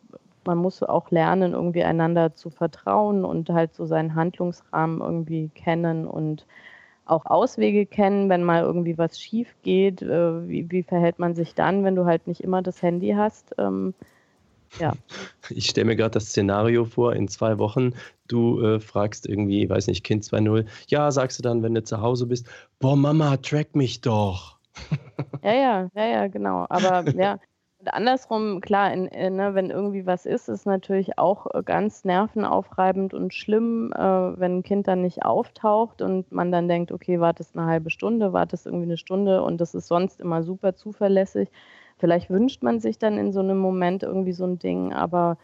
[0.50, 6.08] man muss auch lernen, irgendwie einander zu vertrauen und halt so seinen Handlungsrahmen irgendwie kennen
[6.08, 6.44] und
[7.04, 10.02] auch Auswege kennen, wenn mal irgendwie was schief geht.
[10.02, 13.54] Äh, wie, wie, verhält man sich dann, wenn du halt nicht immer das Handy hast?
[13.58, 13.94] Ähm,
[14.80, 14.92] ja.
[15.50, 17.94] Ich stelle mir gerade das Szenario vor, in zwei Wochen,
[18.28, 22.00] du äh, fragst irgendwie, weiß nicht, Kind 2.0, ja, sagst du dann, wenn du zu
[22.00, 22.48] Hause bist,
[22.78, 24.58] boah, Mama, track mich doch.
[25.42, 26.66] Ja, ja, ja, ja, genau.
[26.68, 27.38] Aber ja,
[27.80, 32.04] und andersrum, klar, in, in, ne, wenn irgendwie was ist, ist natürlich auch äh, ganz
[32.04, 37.20] nervenaufreibend und schlimm, äh, wenn ein Kind dann nicht auftaucht und man dann denkt, okay,
[37.20, 41.48] wartest eine halbe Stunde, wartest irgendwie eine Stunde und das ist sonst immer super zuverlässig.
[41.98, 45.38] Vielleicht wünscht man sich dann in so einem Moment irgendwie so ein Ding, aber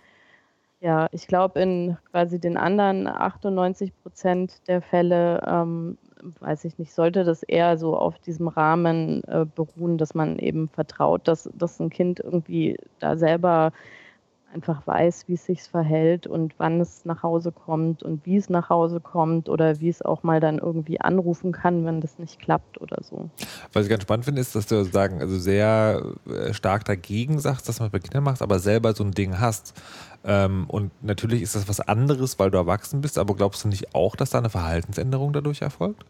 [0.80, 5.96] ja, ich glaube, in quasi den anderen 98 Prozent der Fälle ähm,
[6.40, 10.68] weiß ich nicht, sollte das eher so auf diesem Rahmen äh, beruhen, dass man eben
[10.68, 13.72] vertraut, dass, dass ein Kind irgendwie da selber
[14.52, 18.48] einfach weiß, wie es sich verhält und wann es nach Hause kommt und wie es
[18.48, 22.38] nach Hause kommt oder wie es auch mal dann irgendwie anrufen kann, wenn das nicht
[22.38, 23.28] klappt oder so.
[23.72, 27.68] Was ich ganz spannend finde, ist, dass du sagen, also sehr äh, stark dagegen sagst,
[27.68, 29.74] dass man es bei Kindern macht, aber selber so ein Ding hast.
[30.24, 33.94] Ähm, und natürlich ist das was anderes, weil du erwachsen bist, aber glaubst du nicht
[33.94, 36.04] auch, dass da eine Verhaltensänderung dadurch erfolgt?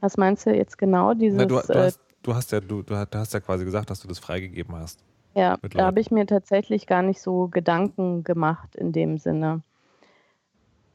[0.00, 1.14] Was meinst du jetzt genau?
[1.14, 4.00] Dieses, Na, du, du, hast, du, hast, ja, du, du hast ja quasi gesagt, dass
[4.00, 4.98] du das freigegeben hast.
[5.34, 9.62] Ja, da habe ich mir tatsächlich gar nicht so Gedanken gemacht in dem Sinne.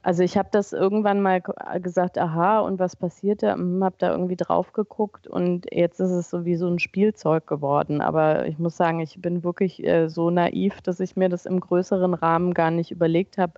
[0.04, 1.42] Also ich habe das irgendwann mal
[1.82, 3.56] gesagt, aha, und was passiert da?
[3.56, 7.46] Hm, habe da irgendwie drauf geguckt und jetzt ist es so wie so ein Spielzeug
[7.46, 8.00] geworden.
[8.00, 11.60] Aber ich muss sagen, ich bin wirklich äh, so naiv, dass ich mir das im
[11.60, 13.54] größeren Rahmen gar nicht überlegt habe,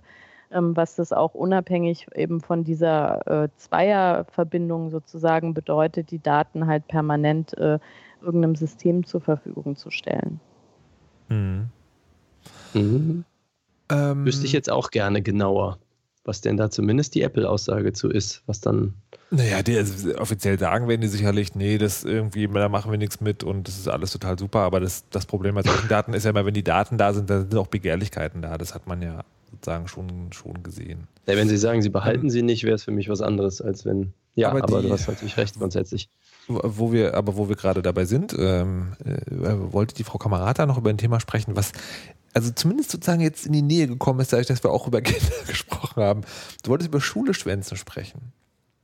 [0.50, 6.88] ähm, was das auch unabhängig eben von dieser äh, Zweierverbindung sozusagen bedeutet, die Daten halt
[6.88, 7.78] permanent äh,
[8.20, 10.40] irgendeinem System zur Verfügung zu stellen.
[11.30, 11.68] Mhm.
[12.74, 13.24] Mhm.
[13.90, 15.78] Ähm, Wüsste ich jetzt auch gerne genauer,
[16.24, 18.94] was denn da zumindest die Apple-Aussage zu ist, was dann.
[19.30, 23.20] Naja, die, also offiziell sagen werden die sicherlich, nee, das irgendwie, da machen wir nichts
[23.20, 26.24] mit und das ist alles total super, aber das, das Problem bei solchen Daten ist
[26.24, 28.58] ja immer, wenn die Daten da sind, dann sind auch Begehrlichkeiten da.
[28.58, 31.06] Das hat man ja sozusagen schon, schon gesehen.
[31.26, 33.60] Ja, wenn Sie sagen, Sie behalten ähm, sie nicht, wäre es für mich was anderes,
[33.60, 34.12] als wenn.
[34.34, 36.08] Ja, aber, aber die, du hast natürlich recht grundsätzlich.
[36.50, 40.78] Wo wir, aber wo wir gerade dabei sind, ähm, äh, wollte die Frau Kamerata noch
[40.78, 41.72] über ein Thema sprechen, was
[42.32, 45.34] also zumindest sozusagen jetzt in die Nähe gekommen ist, dadurch, dass wir auch über Kinder
[45.46, 46.22] gesprochen haben.
[46.62, 48.32] Du wolltest über Schule schwänzen sprechen.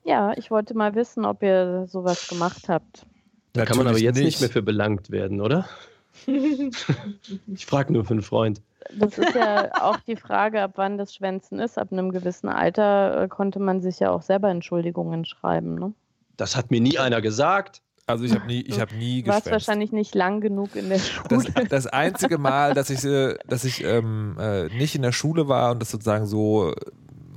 [0.04, 3.04] Ja, ich wollte mal wissen, ob ihr sowas gemacht habt.
[3.52, 4.24] Da kann man aber jetzt nicht.
[4.24, 5.66] nicht mehr für belangt werden, oder?
[6.26, 8.60] ich frage nur für einen Freund
[8.94, 11.78] das ist ja auch die Frage, ab wann das Schwänzen ist.
[11.78, 15.74] Ab einem gewissen Alter äh, konnte man sich ja auch selber Entschuldigungen schreiben.
[15.76, 15.92] Ne?
[16.36, 17.82] Das hat mir nie einer gesagt.
[18.08, 21.00] Also ich habe nie, ich habe nie Du warst wahrscheinlich nicht lang genug in der
[21.00, 21.28] Schule.
[21.28, 25.48] Das, das einzige Mal, dass ich, äh, dass ich ähm, äh, nicht in der Schule
[25.48, 26.72] war und das sozusagen so,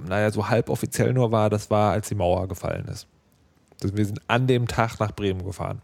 [0.08, 3.08] naja, so halboffiziell nur war, das war, als die Mauer gefallen ist.
[3.82, 5.82] Also wir sind an dem Tag nach Bremen gefahren.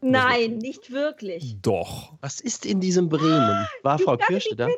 [0.00, 1.56] Nein, nicht wirklich.
[1.62, 2.12] Doch.
[2.20, 3.66] Was ist in diesem Bremen?
[3.82, 4.68] War Frau Kirsch da?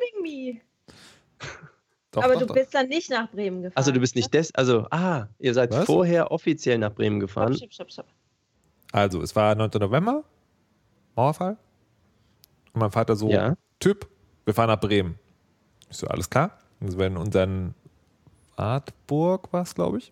[2.11, 2.55] Doch, Aber doch, du doch.
[2.55, 3.77] bist dann nicht nach Bremen gefahren.
[3.77, 5.85] Also du bist nicht des, also ah, ihr seid Was?
[5.85, 7.55] vorher offiziell nach Bremen gefahren.
[7.55, 8.05] Stopp, stopp, stopp,
[8.91, 9.69] also es war 9.
[9.79, 10.23] November,
[11.15, 11.57] Mauerfall.
[12.73, 13.55] Und mein Vater so, ja.
[13.79, 14.07] Typ,
[14.45, 15.19] wir fahren nach Bremen.
[15.89, 16.57] Ich so, alles klar.
[16.79, 17.75] Und wir in unseren
[18.55, 20.11] Wartburg war es, glaube ich.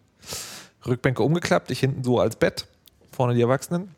[0.85, 2.67] Rückbänke umgeklappt, ich hinten so als Bett,
[3.11, 3.95] vorne die Erwachsenen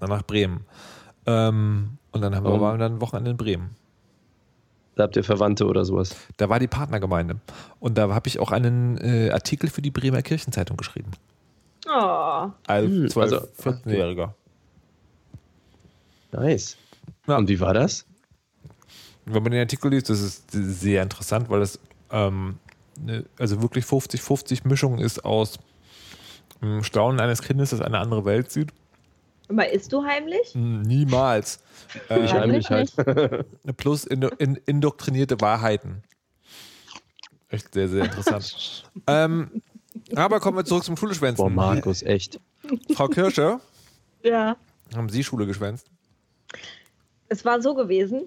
[0.00, 0.66] dann nach Bremen.
[1.26, 3.76] Ähm, und dann haben wir, waren wir dann ein Wochenende in Bremen.
[4.96, 6.14] Da habt ihr Verwandte oder sowas?
[6.36, 7.40] Da war die Partnergemeinde.
[7.80, 11.10] Und da habe ich auch einen äh, Artikel für die Bremer Kirchenzeitung geschrieben.
[11.86, 12.50] Oh.
[12.66, 14.32] Als 12, also, 14-Jähriger.
[16.32, 16.76] Nice.
[17.26, 17.36] Ja.
[17.36, 18.06] Und wie war das?
[19.24, 21.80] Wenn man den Artikel liest, das ist sehr interessant, weil es
[22.10, 22.58] ähm,
[23.00, 25.58] ne, also wirklich 50-50 Mischung ist aus
[26.62, 28.72] ähm, Staunen eines Kindes, das eine andere Welt sieht
[29.48, 30.52] aber isst du heimlich?
[30.54, 31.62] Hm, niemals.
[32.08, 32.92] Äh, ich heimlich halt.
[33.76, 36.02] Plus in, in, indoktrinierte Wahrheiten.
[37.48, 38.84] Echt sehr, sehr interessant.
[39.06, 39.62] ähm,
[40.16, 41.44] Aber kommen wir zurück zum Schuleschwänzen.
[41.44, 42.40] Boah, Markus, echt.
[42.94, 43.60] Frau Kirsche,
[44.22, 44.56] Ja.
[44.96, 45.86] haben Sie Schule geschwänzt?
[47.28, 48.22] Es war so gewesen.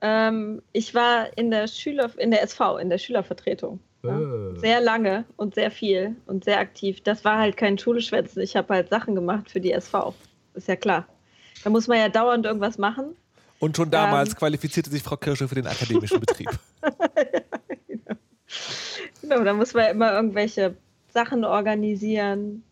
[0.00, 3.78] Ähm, ich war in der Schüler, in der SV, in der Schülervertretung.
[4.02, 4.18] Ja.
[4.56, 7.02] Sehr lange und sehr viel und sehr aktiv.
[7.02, 8.42] Das war halt kein Schuleschwänzen.
[8.42, 10.12] Ich habe halt Sachen gemacht für die SV.
[10.54, 11.06] Ist ja klar.
[11.64, 13.16] Da muss man ja dauernd irgendwas machen.
[13.58, 14.36] Und schon damals Ähm.
[14.36, 16.50] qualifizierte sich Frau Kirsche für den akademischen Betrieb.
[19.22, 20.76] Genau, da muss man immer irgendwelche
[21.08, 22.62] Sachen organisieren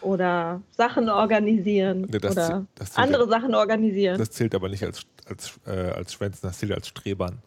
[0.00, 4.18] oder Sachen organisieren Nee, oder zäh- das zählt andere ja- Sachen organisieren.
[4.18, 7.38] Das zählt aber nicht als, als, äh, als Schwänzen, das zählt als Strebern.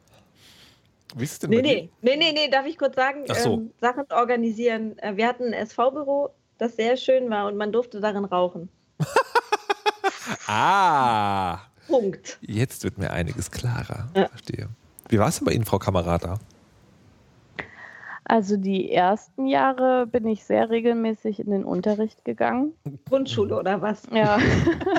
[1.15, 3.25] Wie ist es denn Nee, nee, nee, nee, nee, darf ich kurz sagen?
[3.27, 3.53] So.
[3.55, 4.97] Ähm, Sachen organisieren.
[4.99, 8.69] Äh, Wir hatten ein SV-Büro, das sehr schön war und man durfte darin rauchen.
[10.47, 12.37] Ah, Punkt.
[12.41, 14.07] jetzt wird mir einiges klarer.
[14.15, 14.27] Ja.
[14.27, 14.69] Verstehe.
[15.09, 16.39] Wie war es denn bei Ihnen, Frau Kamerata?
[18.27, 22.73] Also die ersten Jahre bin ich sehr regelmäßig in den Unterricht gegangen.
[23.07, 24.01] Grundschule oder was?
[24.11, 24.39] Ja,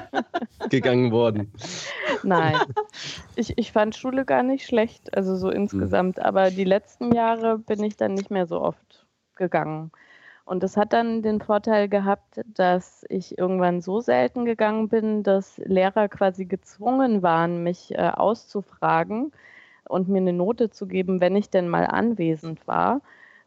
[0.71, 1.53] Gegangen worden.
[2.23, 2.55] nein.
[3.35, 6.21] Ich, ich fand Schule gar nicht schlecht, also so insgesamt.
[6.21, 9.91] Aber die letzten Jahre bin ich dann nicht mehr so oft gegangen.
[10.47, 15.59] Und das hat dann den Vorteil gehabt, dass ich irgendwann so selten gegangen bin, dass
[15.59, 19.33] Lehrer quasi gezwungen waren, mich äh, auszufragen
[19.89, 23.01] und mir eine Note zu geben, wenn ich denn mal anwesend war,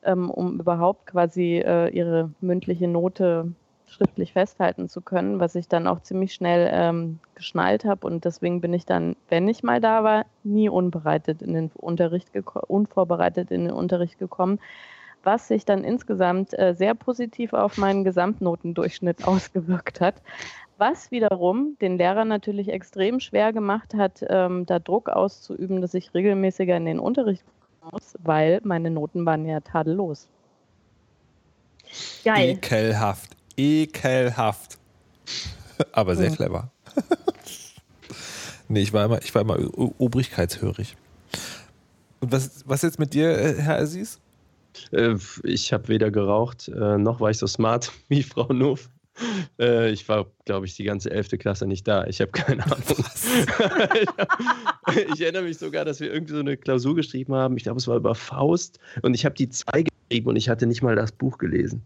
[0.04, 3.54] ähm, um überhaupt quasi äh, ihre mündliche Note
[3.88, 8.06] schriftlich festhalten zu können, was ich dann auch ziemlich schnell ähm, geschnallt habe.
[8.08, 12.28] Und deswegen bin ich dann, wenn ich mal da war, nie unbereitet in den Unterricht
[12.68, 14.60] unvorbereitet in den Unterricht gekommen,
[15.24, 20.16] was sich dann insgesamt äh, sehr positiv auf meinen Gesamtnotendurchschnitt ausgewirkt hat.
[20.78, 26.14] Was wiederum den Lehrer natürlich extrem schwer gemacht hat, ähm, da Druck auszuüben, dass ich
[26.14, 27.44] regelmäßiger in den Unterricht
[27.82, 30.30] kommen muss, weil meine Noten waren ja tadellos.
[32.24, 32.52] Geil.
[32.52, 33.36] Ekelhaft.
[33.58, 34.78] Ekelhaft.
[35.92, 36.36] Aber sehr Mhm.
[36.36, 36.72] clever.
[38.70, 39.58] nee, ich war immer, ich war immer
[40.00, 40.96] obrigkeitshörig.
[42.22, 44.20] Und was, was jetzt mit dir, äh, Herr Aziz?
[44.92, 48.90] Äh, Ich habe weder geraucht, äh, noch war ich so smart wie Frau Nuff.
[49.60, 51.30] Äh, Ich war, glaube ich, die ganze 11.
[51.40, 52.06] Klasse nicht da.
[52.08, 52.78] Ich habe keine Ahnung.
[55.14, 57.58] ich erinnere mich sogar, dass wir irgendwie so eine Klausur geschrieben haben.
[57.58, 58.80] Ich glaube, es war über Faust.
[59.02, 61.84] Und ich habe die zwei geschrieben und ich hatte nicht mal das Buch gelesen.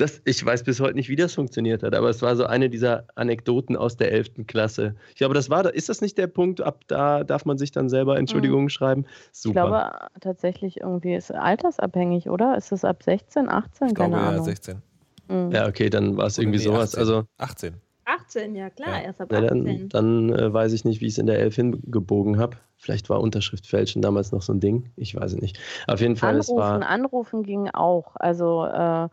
[0.00, 2.70] Das, ich weiß bis heute nicht, wie das funktioniert hat, aber es war so eine
[2.70, 4.46] dieser Anekdoten aus der 11.
[4.46, 4.94] Klasse.
[5.10, 7.88] Ich glaube, das war, ist das nicht der Punkt, ab da darf man sich dann
[7.90, 9.04] selber Entschuldigungen schreiben?
[9.32, 9.48] Super.
[9.48, 9.90] Ich glaube
[10.20, 12.56] tatsächlich irgendwie ist altersabhängig, oder?
[12.56, 13.88] Ist es ab 16, 18?
[13.88, 14.44] Ich glaube, Keine ja, Ahnung.
[14.44, 14.82] 16.
[15.28, 15.50] Mhm.
[15.52, 16.94] ja, okay, dann war es irgendwie nee, sowas.
[16.94, 17.00] 18.
[17.00, 17.74] Also, 18.
[18.06, 19.02] 18, ja klar, Ja.
[19.02, 19.64] erst ab na, 18.
[19.64, 22.56] dann, dann äh, weiß ich nicht, wie ich es in der 11 hingebogen habe.
[22.76, 24.90] Vielleicht war Unterschriftfälschen damals noch so ein Ding.
[24.96, 25.60] Ich weiß es nicht.
[25.86, 26.88] Auf jeden Fall, es Anrufen, war.
[26.88, 29.08] anrufen ging auch, also äh,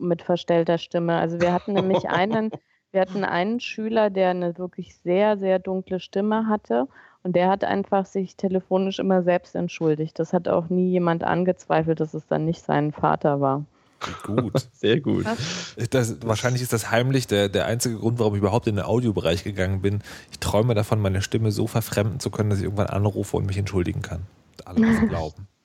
[0.00, 1.16] mit verstellter Stimme.
[1.16, 2.50] Also wir hatten nämlich einen,
[2.92, 6.88] wir hatten einen Schüler, der eine wirklich sehr, sehr dunkle Stimme hatte
[7.22, 10.18] und der hat einfach sich telefonisch immer selbst entschuldigt.
[10.18, 13.64] Das hat auch nie jemand angezweifelt, dass es dann nicht sein Vater war.
[14.22, 14.68] Gut.
[14.72, 15.26] Sehr gut.
[15.90, 19.42] Das, wahrscheinlich ist das heimlich der, der einzige Grund, warum ich überhaupt in den Audiobereich
[19.42, 20.02] gegangen bin.
[20.30, 23.58] Ich träume davon, meine Stimme so verfremden zu können, dass ich irgendwann anrufe und mich
[23.58, 24.22] entschuldigen kann.
[24.64, 25.48] Alle das glauben.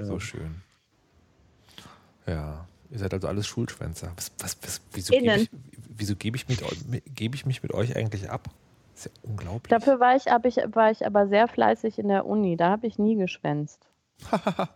[0.00, 0.62] So schön.
[2.24, 4.12] Ja, ihr seid also alles Schulschwänzer.
[4.16, 5.50] Was, was, was, wieso gebe ich,
[5.96, 6.60] wieso gebe ich, mit,
[7.14, 8.48] gebe ich mich mit euch eigentlich ab?
[8.94, 9.70] Das ist ja unglaublich.
[9.70, 12.56] Dafür war ich, ich, war ich aber sehr fleißig in der Uni.
[12.56, 13.80] Da habe ich nie geschwänzt.
[14.30, 14.68] Da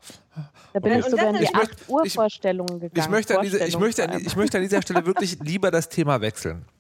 [0.75, 0.99] bin Okay.
[1.01, 2.93] ich sogar in die ist- 8 Uhr ich- Vorstellungen gegangen.
[2.95, 5.89] Ich möchte, an dieser, ich, möchte an, ich möchte an dieser Stelle wirklich lieber das
[5.89, 6.65] Thema wechseln.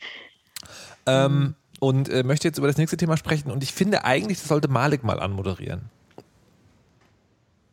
[1.04, 3.50] Ähm, und äh, möchte jetzt über das nächste Thema sprechen.
[3.50, 5.90] Und ich finde eigentlich, das sollte Malik mal anmoderieren.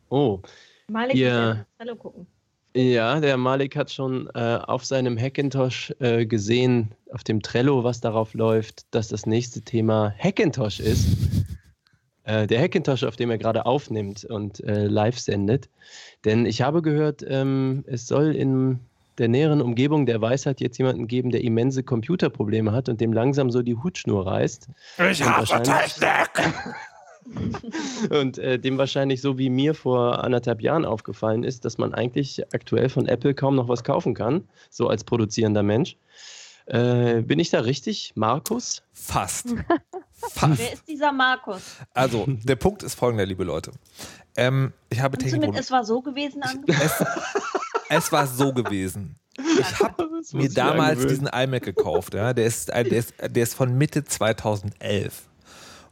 [0.08, 0.40] Oh,
[0.88, 1.28] Malik Ja.
[1.54, 1.66] yeah.
[1.78, 2.26] Trello gucken.
[2.74, 8.00] Ja, der Malik hat schon äh, auf seinem Hackintosh äh, gesehen, auf dem Trello, was
[8.00, 11.08] darauf läuft, dass das nächste Thema Hackintosh ist.
[12.24, 15.68] Äh, der Hackintosh, auf dem er gerade aufnimmt und äh, live sendet.
[16.24, 18.78] Denn ich habe gehört, ähm, es soll in
[19.18, 23.50] der näheren Umgebung der Weisheit jetzt jemanden geben, der immense Computerprobleme hat und dem langsam
[23.50, 24.68] so die Hutschnur reißt.
[25.10, 26.30] Ich hasse Technik!
[28.10, 32.42] und äh, dem wahrscheinlich so wie mir vor anderthalb Jahren aufgefallen ist, dass man eigentlich
[32.54, 35.96] aktuell von Apple kaum noch was kaufen kann, so als produzierender Mensch.
[36.66, 38.82] Äh, bin ich da richtig, Markus?
[38.92, 39.48] Fast.
[40.12, 40.58] Fast.
[40.58, 41.62] Wer ist dieser Markus?
[41.94, 43.72] Also, der Punkt ist folgender, liebe Leute.
[44.36, 45.60] Ähm, ich habe Kannst du mit Technikprobleme.
[45.60, 46.90] Es war so gewesen angefangen?
[47.88, 49.16] Es, es war so gewesen.
[49.38, 52.14] Ich habe mir ich damals diesen iMac gekauft.
[52.14, 52.32] Ja?
[52.34, 55.26] Der, ist, ein- der, ist, der ist von Mitte 2011.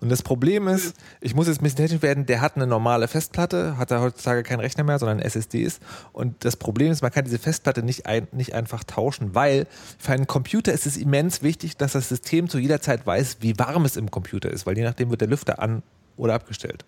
[0.00, 3.08] Und das Problem ist, ich muss jetzt ein bisschen technisch werden, der hat eine normale
[3.08, 5.80] Festplatte, hat er heutzutage keinen Rechner mehr, sondern SSDs.
[6.12, 9.66] Und das Problem ist, man kann diese Festplatte nicht, ein, nicht einfach tauschen, weil
[9.98, 13.58] für einen Computer ist es immens wichtig, dass das System zu jeder Zeit weiß, wie
[13.58, 15.82] warm es im Computer ist, weil je nachdem wird der Lüfter an
[16.16, 16.84] oder abgestellt.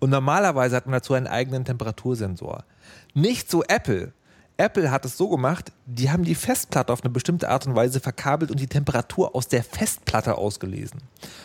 [0.00, 2.64] Und normalerweise hat man dazu einen eigenen Temperatursensor.
[3.14, 4.12] Nicht so Apple.
[4.60, 7.98] Apple hat es so gemacht, die haben die Festplatte auf eine bestimmte Art und Weise
[7.98, 11.00] verkabelt und die Temperatur aus der Festplatte ausgelesen.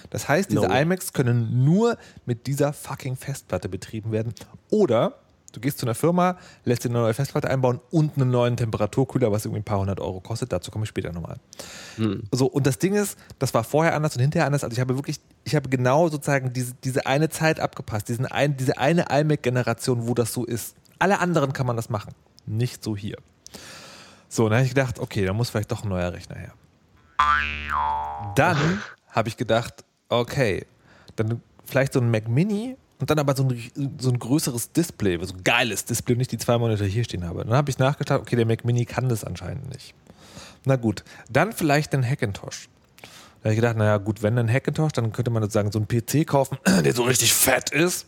[0.10, 0.76] Das heißt, diese No.
[0.76, 4.34] iMacs können nur mit dieser fucking Festplatte betrieben werden.
[4.70, 5.16] Oder
[5.54, 9.32] du gehst zu einer Firma, lässt dir eine neue Festplatte einbauen und einen neuen Temperaturkühler,
[9.32, 10.52] was irgendwie ein paar hundert Euro kostet.
[10.52, 11.38] Dazu komme ich später nochmal.
[12.34, 14.66] So, und das Ding ist, das war vorher anders und hinterher anders.
[14.66, 18.58] Also ich habe wirklich, ich habe genau sozusagen diese, diese eine Zeit abgepasst, diesen ein,
[18.58, 20.76] diese eine iMac-Generation, wo das so ist.
[21.00, 22.14] Alle anderen kann man das machen.
[22.46, 23.18] Nicht so hier.
[24.30, 26.54] So, dann habe ich gedacht, okay, da muss vielleicht doch ein neuer Rechner her.
[28.36, 30.66] Dann habe ich gedacht, okay,
[31.16, 35.18] dann vielleicht so ein Mac Mini und dann aber so ein, so ein größeres Display,
[35.24, 37.46] so ein geiles Display, nicht die zwei Monitore hier stehen habe.
[37.46, 39.94] Dann habe ich nachgedacht, okay, der Mac Mini kann das anscheinend nicht.
[40.66, 42.70] Na gut, dann vielleicht den Hackintosh.
[43.42, 45.88] Da habe ich gedacht, naja, gut, wenn ein Hackintosh, dann könnte man sozusagen so einen
[45.88, 48.08] PC kaufen, der so richtig fett ist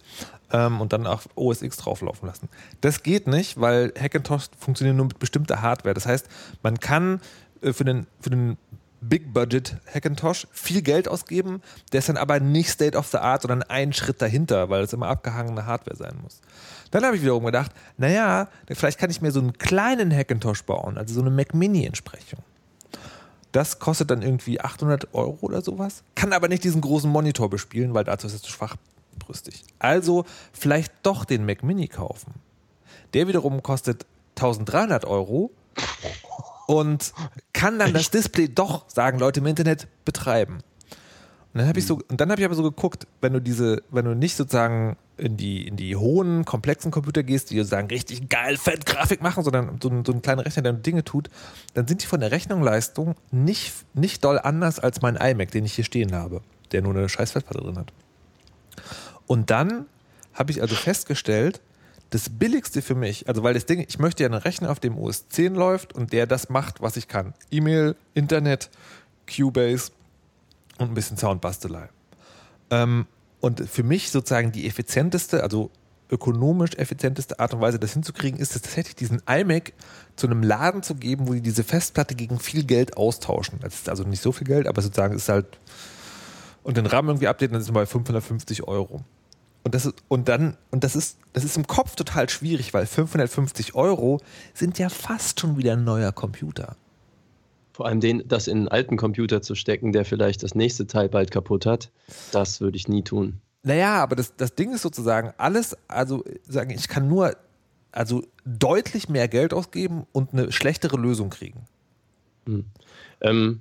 [0.52, 2.50] ähm, und dann auch OS X drauflaufen lassen.
[2.82, 5.93] Das geht nicht, weil Hackintosh funktioniert nur mit bestimmter Hardware.
[5.93, 6.28] Das heißt,
[6.64, 7.22] man kann
[7.62, 8.58] äh, für den, für den
[9.02, 13.43] Big Budget Hackintosh viel Geld ausgeben, der ist dann aber nicht State of the Art,
[13.43, 16.41] sondern einen Schritt dahinter, weil es immer abgehangene Hardware sein muss.
[16.89, 20.98] Dann habe ich wiederum gedacht, naja, vielleicht kann ich mir so einen kleinen Hackintosh bauen,
[20.98, 22.39] also so eine Mac Mini-Entsprechung.
[23.52, 27.93] Das kostet dann irgendwie 800 Euro oder sowas, kann aber nicht diesen großen Monitor bespielen,
[27.93, 28.52] weil dazu ist es zu
[29.28, 29.63] schwachbrüstig.
[29.80, 32.34] Also vielleicht doch den Mac Mini kaufen.
[33.13, 34.05] Der wiederum kostet
[34.36, 35.51] 1300 Euro
[36.67, 37.13] und
[37.53, 40.59] kann dann das Display doch, sagen Leute im Internet, betreiben.
[41.53, 43.82] Und dann habe ich so, und dann habe ich aber so geguckt, wenn du diese,
[43.89, 48.30] wenn du nicht sozusagen in die, in die hohen, komplexen Computer gehst, die sozusagen richtig
[48.30, 51.30] geil fett Grafik machen, sondern so ein, so ein kleiner Rechner, der Dinge tut,
[51.73, 55.73] dann sind die von der Rechnungsleistung nicht, nicht doll anders als mein iMac, den ich
[55.73, 56.41] hier stehen habe,
[56.73, 57.91] der nur eine scheiß Festplatte drin hat.
[59.28, 59.86] Und dann
[60.34, 61.61] habe ich also festgestellt,
[62.09, 64.97] das Billigste für mich, also weil das Ding, ich möchte ja einen Rechner, auf dem
[64.97, 67.34] OS 10 läuft und der das macht, was ich kann.
[67.51, 68.69] E-Mail, Internet,
[69.30, 69.91] Cubase
[70.78, 71.89] und ein bisschen Soundbastelei.
[72.69, 73.07] Ähm,
[73.41, 75.69] und für mich sozusagen die effizienteste, also
[76.09, 79.73] ökonomisch effizienteste Art und Weise, das hinzukriegen, ist es tatsächlich diesen iMac
[80.15, 83.59] zu einem Laden zu geben, wo die diese Festplatte gegen viel Geld austauschen.
[83.61, 85.59] Das ist also nicht so viel Geld, aber sozusagen ist halt
[86.63, 89.03] und den RAM irgendwie updaten, dann sind wir bei 550 Euro.
[89.68, 92.86] Und das ist, und dann, und das ist, das ist im Kopf total schwierig, weil
[92.86, 94.22] 550 Euro
[94.53, 96.78] sind ja fast schon wieder ein neuer Computer.
[97.74, 101.09] Vor allem den, das in einen alten Computer zu stecken, der vielleicht das nächste Teil
[101.09, 101.91] bald kaputt hat,
[102.32, 103.41] das würde ich nie tun.
[103.63, 107.36] Naja, aber das, das Ding ist sozusagen alles, also sagen, ich kann nur
[107.91, 111.65] also deutlich mehr Geld ausgeben und eine schlechtere Lösung kriegen.
[113.20, 113.59] Ähm,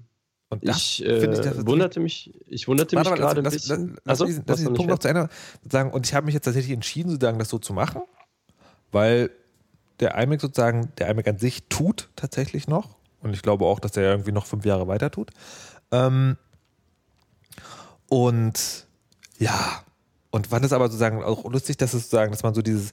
[0.48, 3.90] Und ich, finde äh, das- wunderte mich, ich wunderte mich mal, gerade lass, lass, lass,
[4.04, 5.28] lass diesen, lass diesen Punkt noch zu Ende
[5.68, 5.90] sagen.
[5.90, 8.02] Und ich habe mich jetzt tatsächlich entschieden, sozusagen, das so zu machen,
[8.92, 9.30] weil
[9.98, 12.96] der iMac sozusagen, der iMac an sich tut tatsächlich noch.
[13.22, 15.30] Und ich glaube auch, dass der irgendwie noch fünf Jahre weiter tut.
[15.90, 16.36] Ähm,
[18.08, 18.86] und
[19.38, 19.82] ja,
[20.30, 22.92] und fand es aber sozusagen auch lustig, dass es sozusagen, dass man so dieses,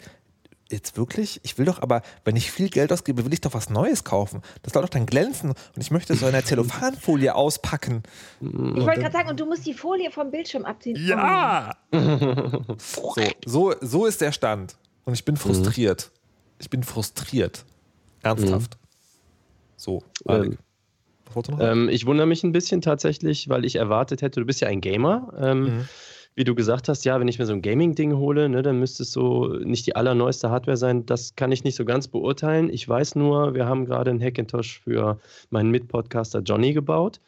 [0.69, 1.39] jetzt wirklich?
[1.43, 4.41] Ich will doch aber, wenn ich viel Geld ausgebe, will ich doch was Neues kaufen.
[4.63, 8.03] Das soll doch dann glänzen und ich möchte so eine Zellophanfolie auspacken.
[8.41, 10.97] Ich wollte gerade sagen, und du musst die Folie vom Bildschirm abziehen.
[11.05, 11.75] Ja!
[12.77, 13.13] so,
[13.45, 14.75] so, so ist der Stand.
[15.05, 16.11] Und ich bin frustriert.
[16.59, 17.65] Ich bin frustriert.
[18.21, 18.77] Ernsthaft.
[19.75, 20.51] So, Alek.
[20.51, 20.57] Ähm?
[21.59, 24.81] Ähm, ich wundere mich ein bisschen tatsächlich, weil ich erwartet hätte, du bist ja ein
[24.81, 25.33] Gamer.
[25.39, 25.89] Ähm, Mhm.
[26.35, 29.03] Wie du gesagt hast, ja, wenn ich mir so ein Gaming-Ding hole, ne, dann müsste
[29.03, 31.05] es so nicht die allerneueste Hardware sein.
[31.05, 32.69] Das kann ich nicht so ganz beurteilen.
[32.71, 35.19] Ich weiß nur, wir haben gerade einen Hackintosh für
[35.51, 37.19] meinen Mitpodcaster Johnny gebaut.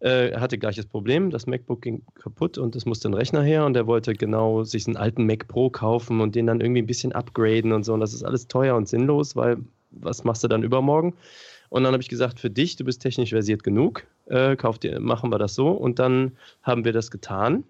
[0.00, 3.66] Äh, Er hatte gleiches Problem, das MacBook ging kaputt und es musste ein Rechner her
[3.66, 6.86] und er wollte genau sich einen alten Mac Pro kaufen und den dann irgendwie ein
[6.86, 7.92] bisschen upgraden und so.
[7.94, 9.58] Und das ist alles teuer und sinnlos, weil
[9.90, 11.14] was machst du dann übermorgen?
[11.68, 15.00] Und dann habe ich gesagt, für dich, du bist technisch versiert genug, äh, kauf dir,
[15.00, 15.68] machen wir das so.
[15.70, 17.64] Und dann haben wir das getan.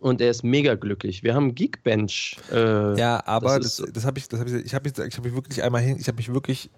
[0.00, 1.22] Und er ist mega glücklich.
[1.22, 2.36] Wir haben Geekbench.
[2.52, 5.28] Äh, ja, aber das das, das, habe ich, das habe ich, ich habe ich habe
[5.28, 6.70] mich wirklich einmal hin, ich habe mich wirklich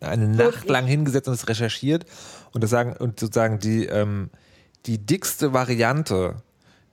[0.00, 2.04] eine Nacht lang hingesetzt und es recherchiert
[2.52, 4.30] und das sagen und sozusagen die ähm,
[4.86, 6.36] die dickste Variante,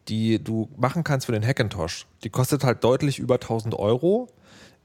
[0.08, 4.28] die du machen kannst für den Hackintosh, die kostet halt deutlich über 1000 Euro,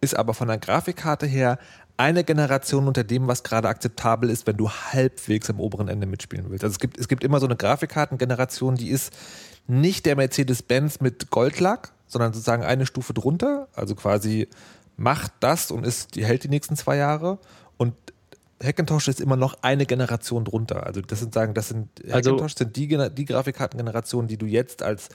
[0.01, 1.59] ist aber von der Grafikkarte her
[1.97, 6.47] eine Generation unter dem, was gerade akzeptabel ist, wenn du halbwegs am oberen Ende mitspielen
[6.49, 6.65] willst.
[6.65, 9.13] Also es gibt, es gibt immer so eine Grafikkartengeneration, die ist
[9.67, 13.69] nicht der Mercedes-Benz mit Goldlack, sondern sozusagen eine Stufe drunter.
[13.75, 14.49] Also quasi
[14.97, 17.39] macht das und ist, die hält die nächsten zwei Jahre.
[17.77, 17.95] Und
[18.63, 20.85] Hackintosh ist immer noch eine Generation drunter.
[20.87, 24.83] Also das sind sagen, das sind Also- Hackintosh sind die, die Grafikkartengenerationen, die du jetzt
[24.83, 25.09] als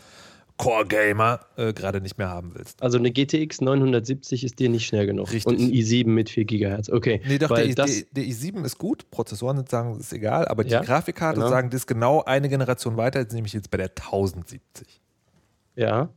[0.57, 2.81] Core-Gamer äh, gerade nicht mehr haben willst.
[2.81, 5.31] Also eine GTX 970 ist dir nicht schnell genug.
[5.31, 5.45] Richtig.
[5.45, 6.89] Und ein i7 mit 4 GHz.
[6.89, 7.21] Okay.
[7.27, 10.71] Nee, doch, der, der, der i7 ist gut, Prozessoren sind sagen, ist egal, aber die
[10.71, 11.49] Ja, Grafikkarte genau.
[11.49, 15.01] sagen, das ist genau eine Generation weiter, jetzt nämlich jetzt bei der 1070.
[15.75, 16.09] Ja.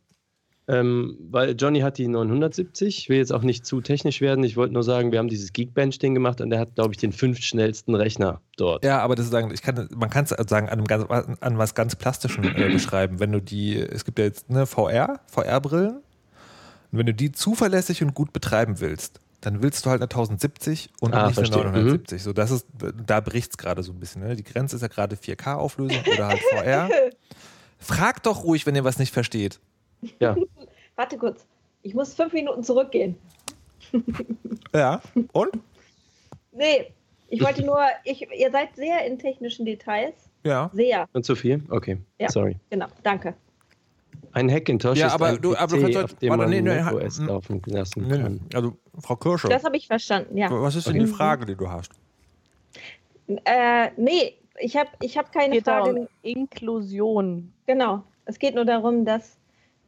[0.71, 2.99] Ähm, weil Johnny hat die 970.
[2.99, 4.45] Ich will jetzt auch nicht zu technisch werden.
[4.45, 7.13] Ich wollte nur sagen, wir haben dieses Geekbench-Ding gemacht und der hat, glaube ich, den
[7.13, 8.85] fünftschnellsten Rechner dort.
[8.85, 11.07] Ja, aber das ist sagen, ich kann, man kann es sagen, an, einem ganz,
[11.41, 13.19] an was ganz Plastischen äh, beschreiben.
[13.19, 16.03] Wenn du die, es gibt ja jetzt eine VR, VR-Brillen,
[16.91, 20.91] und wenn du die zuverlässig und gut betreiben willst, dann willst du halt eine 1070
[21.01, 21.61] und Ah, nicht verstehe.
[21.63, 22.23] eine 970.
[22.23, 22.67] So, das ist,
[23.07, 24.23] da bricht es gerade so ein bisschen.
[24.23, 24.37] Ne?
[24.37, 26.91] Die Grenze ist ja gerade 4K-Auflösung oder halt VR.
[27.79, 29.61] Fragt doch ruhig, wenn ihr was nicht versteht.
[30.21, 30.37] Ja.
[30.97, 31.47] Warte kurz.
[31.83, 33.17] Ich muss fünf Minuten zurückgehen.
[34.75, 35.01] Ja.
[35.33, 35.51] Und?
[36.53, 36.93] Nee,
[37.29, 40.15] ich wollte nur, ich, ihr seid sehr in technischen Details.
[40.45, 40.71] Ja.
[40.75, 41.63] Sehr, Und zu viel?
[41.71, 41.97] Okay.
[42.19, 42.29] Ja.
[42.29, 42.57] Sorry.
[42.71, 42.87] genau.
[43.03, 43.35] Danke.
[44.33, 46.51] Ein Hackintosh Ja, ist aber ein du- PC, aber du kannst halt- auf dem man
[46.51, 47.27] nee, nee, OS hm.
[47.29, 48.41] laufen lassen Nee, kann.
[48.55, 50.49] Also, Frau Kirsche, Das habe ich verstanden, ja.
[50.51, 51.93] was ist denn die Frage, die du hast?
[53.27, 55.95] Äh, nee, ich habe ich hab keine geht Frage.
[55.95, 57.53] um Inklusion.
[57.67, 58.03] Genau.
[58.27, 59.38] Es geht nur darum, dass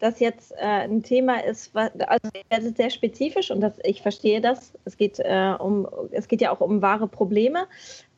[0.01, 4.03] das jetzt äh, ein Thema ist, was, also es ist sehr spezifisch und das, ich
[4.03, 4.73] verstehe das.
[4.85, 7.67] Es geht, äh, um, es geht ja auch um wahre Probleme.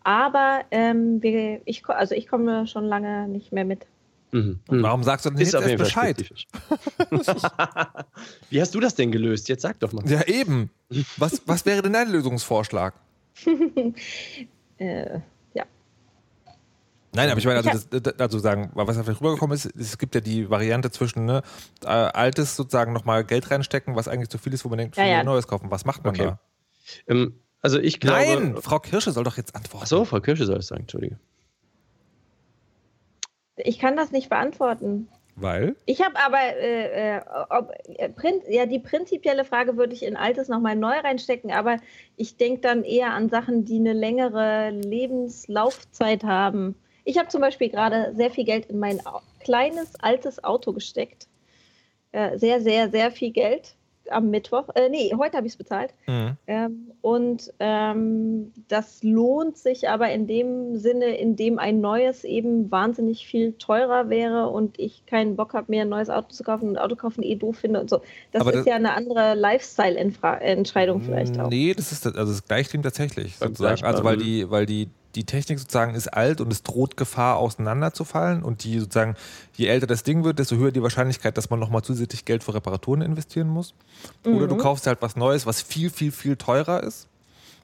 [0.05, 3.87] Aber ähm, wir, ich, also ich komme schon lange nicht mehr mit.
[4.35, 4.61] Mhm.
[4.71, 4.83] Mhm.
[4.83, 8.07] warum sagst du denn Ist jetzt auf erst jeden Fall Bescheid?
[8.51, 9.49] Wie hast du das denn gelöst?
[9.51, 10.09] Jetzt sag doch mal.
[10.09, 10.71] Ja, eben.
[11.19, 12.95] Was, was wäre denn dein Lösungsvorschlag?
[14.79, 15.23] Äh, ja.
[17.15, 19.99] Nein, aber ich meine, also, Ich das, also sagen, was da vielleicht rübergekommen ist, es
[19.99, 21.43] gibt ja die Variante zwischen ne,
[21.85, 25.05] äh, altes sozusagen nochmal Geld reinstecken, was eigentlich zu viel ist, wo man denkt, Ja,
[25.05, 25.25] ja.
[25.25, 25.71] Neues kaufen.
[25.71, 26.25] Was macht man Okay.
[26.25, 26.41] da?
[27.07, 28.17] Ähm, also ich glaube.
[28.19, 29.85] Nein, Frau Kirsche soll doch jetzt antworten.
[29.85, 31.19] Achso, Frau Kirsche soll es sagen, Entschuldige.
[33.57, 35.09] Ich kann das nicht beantworten.
[35.37, 35.77] Weil?
[35.87, 40.17] Ich habe aber, äh, äh, ob, äh, Prin ja, die prinzipielle Frage würde ich in
[40.17, 41.77] Altes nochmal neu reinstecken, aber
[42.17, 46.75] ich denke dann eher an Sachen, die eine längere Lebenslaufzeit haben.
[47.05, 49.01] Ich habe zum Beispiel gerade sehr viel Geld in mein
[49.41, 51.27] kleines, altes Auto gesteckt.
[52.13, 53.75] Äh, sehr, sehr, sehr viel Geld
[54.11, 54.69] am Mittwoch.
[54.75, 55.95] Äh, nee, heute habe ich es bezahlt.
[56.07, 56.37] Mhm.
[56.47, 62.71] Ähm, und ähm, das lohnt sich aber in dem Sinne, in dem ein neues eben
[62.71, 66.71] wahnsinnig viel teurer wäre und ich keinen Bock habe, mir ein neues Auto zu kaufen
[66.71, 68.03] und Auto kaufen eh doof finde und so.
[68.33, 71.49] Das Aber ist das- ja eine andere Lifestyle-Entscheidung vielleicht auch.
[71.49, 73.85] Nee, das ist also das gleich klingt tatsächlich sozusagen.
[73.85, 74.23] Also weil mhm.
[74.23, 78.79] die, weil die, die Technik sozusagen ist alt und es droht Gefahr auseinanderzufallen und die
[78.79, 79.15] sozusagen,
[79.55, 82.55] je älter das Ding wird, desto höher die Wahrscheinlichkeit, dass man nochmal zusätzlich Geld für
[82.55, 83.75] Reparaturen investieren muss.
[84.25, 84.59] Oder du Mhm.
[84.59, 87.09] kaufst halt was Neues, was viel, viel, viel teurer ist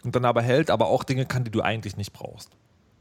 [0.05, 2.51] und dann aber hält, aber auch Dinge kann, die du eigentlich nicht brauchst.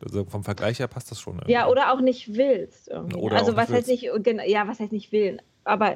[0.03, 1.35] Also vom Vergleich her passt das schon.
[1.37, 1.51] irgendwie.
[1.53, 2.89] Ja, oder auch nicht willst.
[3.15, 5.95] Oder also was heißt nicht, genau, ja, was heißt nicht willen, aber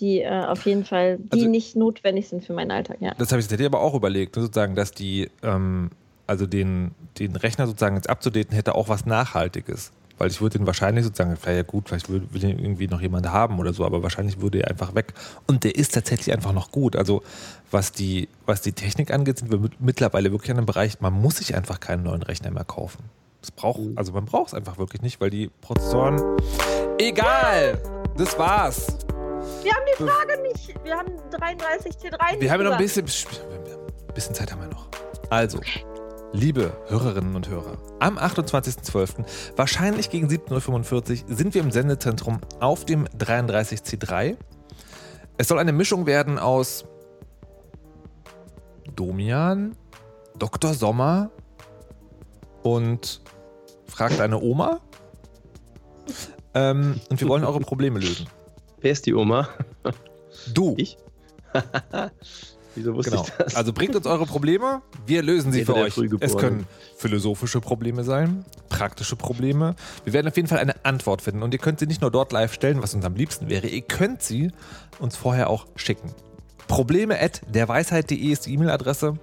[0.00, 3.12] die äh, auf jeden Fall, die Also- nicht notwendig sind für meinen Alltag, ja.
[3.18, 5.90] Das habe ich dir aber auch überlegt, ne, sozusagen, dass die, ähm,
[6.26, 9.92] also den, den Rechner sozusagen jetzt abzudaten, hätte auch was Nachhaltiges.
[10.16, 13.00] Weil ich würde den wahrscheinlich sozusagen, vielleicht ja gut, vielleicht will, will ihn irgendwie noch
[13.00, 15.12] jemand haben oder so, aber wahrscheinlich würde er einfach weg.
[15.48, 16.94] Und der ist tatsächlich einfach noch gut.
[16.94, 17.22] Also
[17.72, 21.12] was die, was die Technik angeht, sind wir mit, mittlerweile wirklich an einem Bereich, man
[21.12, 23.02] muss sich einfach keinen neuen Rechner mehr kaufen.
[23.40, 26.22] Das braucht, also man braucht es einfach wirklich nicht, weil die Prozessoren.
[26.98, 27.82] Egal!
[28.16, 28.86] Das war's.
[29.62, 33.04] Wir haben die Frage nicht, wir haben 33 T3 Wir haben ja noch ein bisschen,
[33.04, 34.88] ein bisschen Zeit haben wir noch.
[35.30, 35.60] Also,
[36.34, 39.24] liebe Hörerinnen und Hörer, am 28.12.,
[39.56, 44.36] wahrscheinlich gegen 17.45 Uhr, sind wir im Sendezentrum auf dem 33C3.
[45.38, 46.84] Es soll eine Mischung werden aus
[48.96, 49.76] Domian,
[50.36, 50.74] Dr.
[50.74, 51.30] Sommer
[52.62, 53.22] und
[53.86, 54.80] Fragt eine Oma.
[56.54, 58.26] Ähm, und wir wollen eure Probleme lösen.
[58.80, 59.48] Wer ist die Oma?
[60.52, 60.74] Du.
[60.78, 60.98] Ich?
[62.74, 63.22] Wieso wusste Genau.
[63.24, 63.56] ich das?
[63.56, 65.98] Also bringt uns eure Probleme, wir lösen sie Jeder für euch.
[66.20, 66.66] Es können
[66.96, 69.74] philosophische Probleme sein, praktische Probleme.
[70.04, 72.32] Wir werden auf jeden Fall eine Antwort finden und ihr könnt sie nicht nur dort
[72.32, 74.50] live stellen, was uns am liebsten wäre, ihr könnt sie
[74.98, 76.10] uns vorher auch schicken.
[76.68, 79.18] Probleme at derweisheit.de ist die E-Mail-Adresse.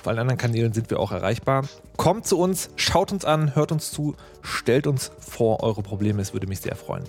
[0.00, 1.64] Auf allen anderen Kanälen sind wir auch erreichbar.
[1.96, 6.32] Kommt zu uns, schaut uns an, hört uns zu, stellt uns vor eure Probleme, es
[6.32, 7.02] würde mich sehr freuen.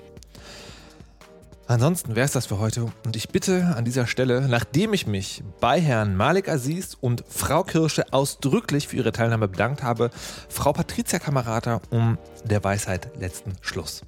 [1.69, 5.43] Ansonsten wäre es das für heute und ich bitte an dieser Stelle, nachdem ich mich
[5.61, 10.09] bei Herrn Malik Aziz und Frau Kirsche ausdrücklich für ihre Teilnahme bedankt habe,
[10.49, 14.01] Frau Patricia Kamerata um der Weisheit letzten Schluss.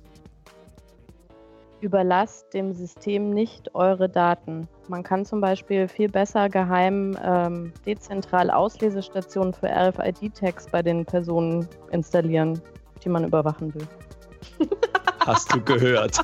[1.82, 4.68] Überlasst dem System nicht eure Daten.
[4.88, 11.68] Man kann zum Beispiel viel besser geheim ähm, dezentral Auslesestationen für RFID-Tags bei den Personen
[11.92, 12.60] installieren,
[13.04, 13.88] die man überwachen will.
[15.26, 16.18] Hast du gehört?